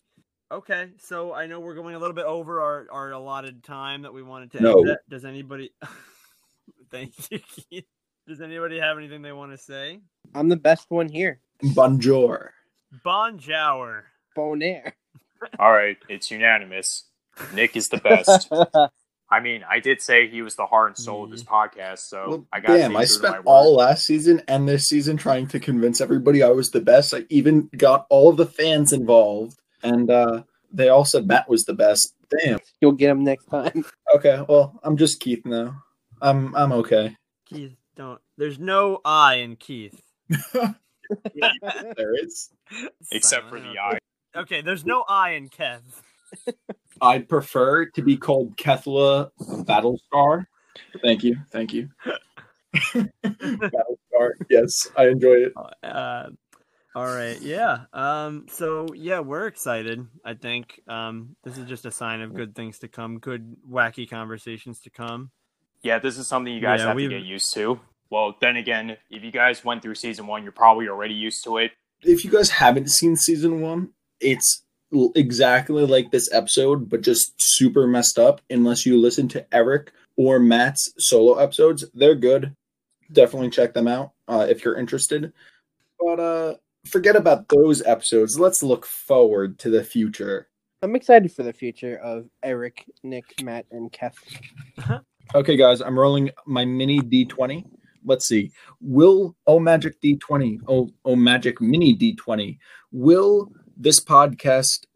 Okay, 0.53 0.89
so 0.99 1.33
I 1.33 1.47
know 1.47 1.61
we're 1.61 1.77
going 1.77 1.95
a 1.95 1.99
little 1.99 2.15
bit 2.15 2.25
over 2.25 2.61
our, 2.61 2.87
our 2.91 3.13
allotted 3.13 3.63
time 3.63 4.03
that 4.03 4.13
we 4.13 4.21
wanted 4.23 4.51
to 4.53 4.61
No. 4.61 4.81
end. 4.81 4.97
Does 5.09 5.25
anybody 5.25 5.71
thank 6.91 7.13
you, 7.31 7.39
Keith. 7.71 7.85
Does 8.27 8.41
anybody 8.41 8.79
have 8.81 8.99
anything 8.99 9.23
they 9.23 9.33
want 9.33 9.53
to 9.53 9.59
say? 9.59 10.01
I'm 10.35 10.49
the 10.49 10.57
best 10.57 10.87
one 10.91 11.09
here. 11.09 11.41
Bonjour. 11.75 12.53
Bonjour. 13.05 13.39
Jower. 13.41 14.05
Bonaire. 14.37 14.93
All 15.59 15.71
right, 15.73 15.97
it's 16.09 16.31
unanimous. 16.31 17.05
Nick 17.55 17.77
is 17.77 17.89
the 17.89 17.99
best. 17.99 18.51
I 19.33 19.39
mean, 19.39 19.65
I 19.69 19.79
did 19.79 20.03
say 20.03 20.29
he 20.29 20.43
was 20.43 20.57
the 20.57 20.67
heart 20.67 20.89
and 20.91 20.99
soul 20.99 21.23
of 21.23 21.31
this 21.31 21.45
podcast, 21.45 22.01
so 22.01 22.29
Well, 22.29 22.47
I 22.53 22.59
got. 22.59 22.77
damn, 22.77 22.97
I 22.97 23.05
spent 23.05 23.37
all 23.45 23.77
last 23.77 24.05
season 24.05 24.43
and 24.49 24.69
this 24.69 24.89
season 24.89 25.17
trying 25.17 25.47
to 25.49 25.61
convince 25.61 26.01
everybody 26.01 26.43
I 26.43 26.49
was 26.49 26.71
the 26.73 26.81
best. 26.81 27.15
I 27.15 27.25
even 27.29 27.71
got 27.77 28.07
all 28.11 28.29
of 28.29 28.37
the 28.37 28.47
fans 28.47 28.93
involved, 28.93 29.57
and 29.85 30.11
uh, 30.11 30.43
they 30.73 30.89
all 30.89 31.05
said 31.05 31.29
Matt 31.29 31.49
was 31.49 31.65
the 31.65 31.75
best. 31.75 32.15
Damn. 32.43 32.59
You'll 32.81 32.93
get 32.93 33.11
him 33.11 33.23
next 33.25 33.47
time. 33.47 33.85
Okay, 34.17 34.45
well, 34.49 34.81
I'm 34.83 34.97
just 34.97 35.21
Keith 35.21 35.47
now. 35.47 35.85
I'm 36.21 36.53
I'm 36.57 36.73
okay. 36.73 37.17
Keith, 37.47 37.77
don't. 37.95 38.21
There's 38.37 38.59
no 38.59 39.01
I 39.05 39.35
in 39.37 39.55
Keith. 39.55 40.03
There 40.53 42.15
is. 42.25 42.51
except 43.13 43.49
for 43.49 43.61
the 43.61 43.79
I. 43.79 43.99
Okay, 44.37 44.63
there's 44.63 44.85
no 44.85 45.05
I 45.09 45.31
in 45.33 45.49
Kev. 45.49 45.81
I'd 47.01 47.29
prefer 47.29 47.87
to 47.87 48.03
be 48.03 48.17
called 48.17 48.57
Kethla 48.57 49.31
Battlestar. 49.41 50.47
Thank 51.03 51.25
you, 51.25 51.37
thank 51.51 51.73
you. 51.73 51.89
Battlestar. 53.25 54.31
Yes, 54.49 54.89
I 54.97 55.09
enjoy 55.09 55.35
it. 55.47 55.53
Uh, 55.83 56.29
all 56.95 57.07
right, 57.07 57.41
yeah. 57.41 57.85
Um, 57.93 58.47
so 58.51 58.87
yeah, 58.95 59.21
we're 59.21 59.47
excited. 59.47 60.07
I 60.25 60.35
think 60.35 60.81
um, 60.89 61.37
this 61.45 61.57
is 61.59 61.67
just 61.69 61.87
a 61.87 61.91
sign 61.91 62.21
of 62.21 62.35
good 62.35 62.55
things 62.55 62.79
to 62.81 62.89
come, 62.89 63.19
good 63.19 63.57
wacky 63.69 64.09
conversations 64.09 64.81
to 64.81 64.91
come. 64.91 65.31
Yeah, 65.83 65.99
this 65.99 66.19
is 66.19 66.27
something 66.27 66.53
you 66.53 66.61
guys 66.61 66.81
Yeah, 66.81 66.89
have 66.89 66.97
we've- 66.97 67.13
to 67.15 67.21
get 67.21 67.27
used 67.27 67.55
to. 67.55 67.81
Well, 68.11 68.35
then 68.41 68.57
again, 68.57 68.97
if 69.09 69.23
you 69.23 69.31
guys 69.31 69.65
went 69.65 69.83
through 69.83 69.95
season 69.95 70.27
one, 70.27 70.43
you're 70.43 70.51
probably 70.51 70.89
already 70.89 71.15
used 71.15 71.45
to 71.45 71.59
it. 71.59 71.71
If 72.03 72.25
you 72.25 72.31
guys 72.33 72.51
haven't 72.51 72.91
seen 72.91 73.15
season 73.15 73.61
one, 73.61 73.91
it's 74.19 74.65
l- 74.65 74.70
exactly 75.15 75.85
like 75.87 76.11
this 76.11 76.33
episode, 76.33 76.89
but 76.89 77.03
just 77.03 77.35
super 77.39 77.87
messed 77.87 78.19
up. 78.19 78.41
Unless 78.51 78.87
you 78.87 79.01
listen 79.01 79.29
to 79.29 79.47
Eric 79.55 79.93
or 80.17 80.39
Matt's 80.39 80.93
solo 80.99 81.39
episodes, 81.39 81.85
they're 81.95 82.15
good. 82.15 82.55
Definitely 83.13 83.51
check 83.51 83.75
them 83.75 83.89
out 83.89 84.13
uh, 84.29 84.47
if 84.49 84.65
you're 84.65 84.79
interested. 84.79 85.33
But 85.99 86.21
uh, 86.21 86.55
forget 86.87 87.17
about 87.17 87.49
those 87.49 87.83
episodes. 87.83 88.39
Let's 88.39 88.63
look 88.63 88.87
forward 88.87 89.59
to 89.61 89.71
the 89.71 89.85
future. 89.85 90.49
I'm 90.83 90.97
excited 90.97 91.31
for 91.33 91.43
the 91.43 91.53
future 91.53 91.99
of 91.99 92.29
Eric, 92.43 92.87
Nick, 93.03 93.43
Matt, 93.43 93.67
and 93.71 93.93
Keth. 93.93 94.17
Okay, 95.35 95.57
guys, 95.57 95.81
I'm 95.81 95.97
rolling 95.97 96.31
my 96.47 96.65
mini 96.65 97.01
D20. 97.01 97.65
Let's 98.05 98.27
see. 98.27 98.51
Will 98.81 99.37
Oh 99.47 99.61
Magic 99.61 100.01
D20, 100.01 100.61
Oh 100.67 100.91
Oh 101.05 101.15
Magic 101.15 101.61
Mini 101.61 101.97
D20, 101.97 102.59
will 102.91 103.53
this 103.81 103.99
podcast 104.05 104.87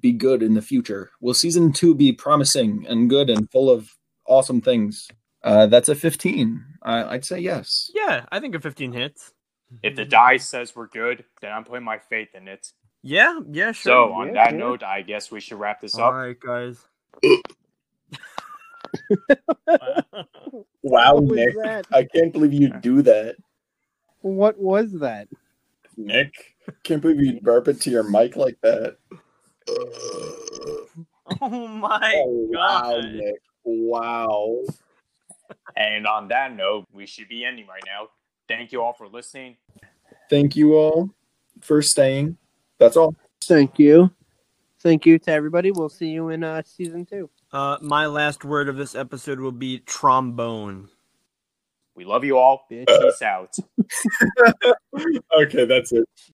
be 0.00 0.12
good 0.12 0.42
in 0.42 0.54
the 0.54 0.62
future? 0.62 1.10
Will 1.20 1.34
season 1.34 1.72
two 1.72 1.94
be 1.94 2.12
promising 2.12 2.84
and 2.88 3.08
good 3.10 3.30
and 3.30 3.50
full 3.50 3.70
of 3.70 3.88
awesome 4.26 4.60
things? 4.60 5.08
Uh, 5.42 5.66
that's 5.66 5.88
a 5.88 5.94
15. 5.94 6.64
I 6.82 7.04
I'd 7.14 7.24
say 7.24 7.38
yes. 7.38 7.90
Yeah, 7.94 8.24
I 8.30 8.40
think 8.40 8.54
a 8.54 8.60
15 8.60 8.92
hits. 8.92 9.32
If 9.82 9.96
the 9.96 10.04
die 10.04 10.36
says 10.36 10.76
we're 10.76 10.86
good, 10.86 11.24
then 11.40 11.50
I'm 11.52 11.64
putting 11.64 11.84
my 11.84 11.98
faith 11.98 12.28
in 12.34 12.46
it. 12.46 12.68
Yeah, 13.02 13.40
yeah, 13.50 13.72
sure. 13.72 13.92
So, 13.92 14.12
on 14.12 14.28
yeah, 14.28 14.44
that 14.44 14.52
yeah. 14.52 14.58
note, 14.58 14.82
I 14.82 15.02
guess 15.02 15.30
we 15.30 15.40
should 15.40 15.58
wrap 15.58 15.80
this 15.80 15.96
All 15.96 16.08
up. 16.08 16.14
right, 16.14 16.38
guys. 16.38 16.78
Wow, 20.82 21.14
What 21.16 21.34
Nick. 21.36 21.54
that? 21.62 21.86
I 21.92 22.04
can't 22.04 22.32
believe 22.32 22.52
you 22.52 22.68
do 22.80 23.02
that. 23.02 23.36
What 24.20 24.58
was 24.58 24.92
that? 25.00 25.28
Nick. 25.96 26.32
Can't 26.82 27.02
believe 27.02 27.20
you 27.20 27.40
burp 27.40 27.68
it 27.68 27.80
to 27.82 27.90
your 27.90 28.02
mic 28.04 28.36
like 28.36 28.58
that. 28.62 28.96
oh 31.40 31.68
my 31.68 32.12
Oh, 32.16 32.48
wow, 32.50 32.80
god. 32.92 33.12
Nick. 33.12 33.34
Wow. 33.64 34.62
And 35.76 36.06
on 36.06 36.28
that 36.28 36.54
note, 36.54 36.86
we 36.92 37.06
should 37.06 37.28
be 37.28 37.44
ending 37.44 37.66
right 37.66 37.82
now. 37.86 38.08
Thank 38.48 38.72
you 38.72 38.82
all 38.82 38.92
for 38.92 39.08
listening. 39.08 39.56
Thank 40.30 40.56
you 40.56 40.74
all 40.74 41.10
for 41.60 41.82
staying. 41.82 42.36
That's 42.78 42.96
all. 42.96 43.14
Thank 43.42 43.78
you. 43.78 44.10
Thank 44.80 45.06
you 45.06 45.18
to 45.20 45.30
everybody. 45.32 45.70
We'll 45.70 45.88
see 45.88 46.08
you 46.08 46.28
in 46.28 46.44
uh, 46.44 46.62
season 46.64 47.06
two. 47.06 47.30
Uh, 47.52 47.78
my 47.80 48.06
last 48.06 48.44
word 48.44 48.68
of 48.68 48.76
this 48.76 48.94
episode 48.94 49.40
will 49.40 49.52
be 49.52 49.78
trombone. 49.80 50.88
We 51.96 52.04
love 52.04 52.24
you 52.24 52.38
all. 52.38 52.66
Bitch. 52.70 52.86
Peace 53.00 53.22
out. 53.22 53.54
Okay, 55.36 55.64
that's 55.64 55.92
it. 55.92 56.04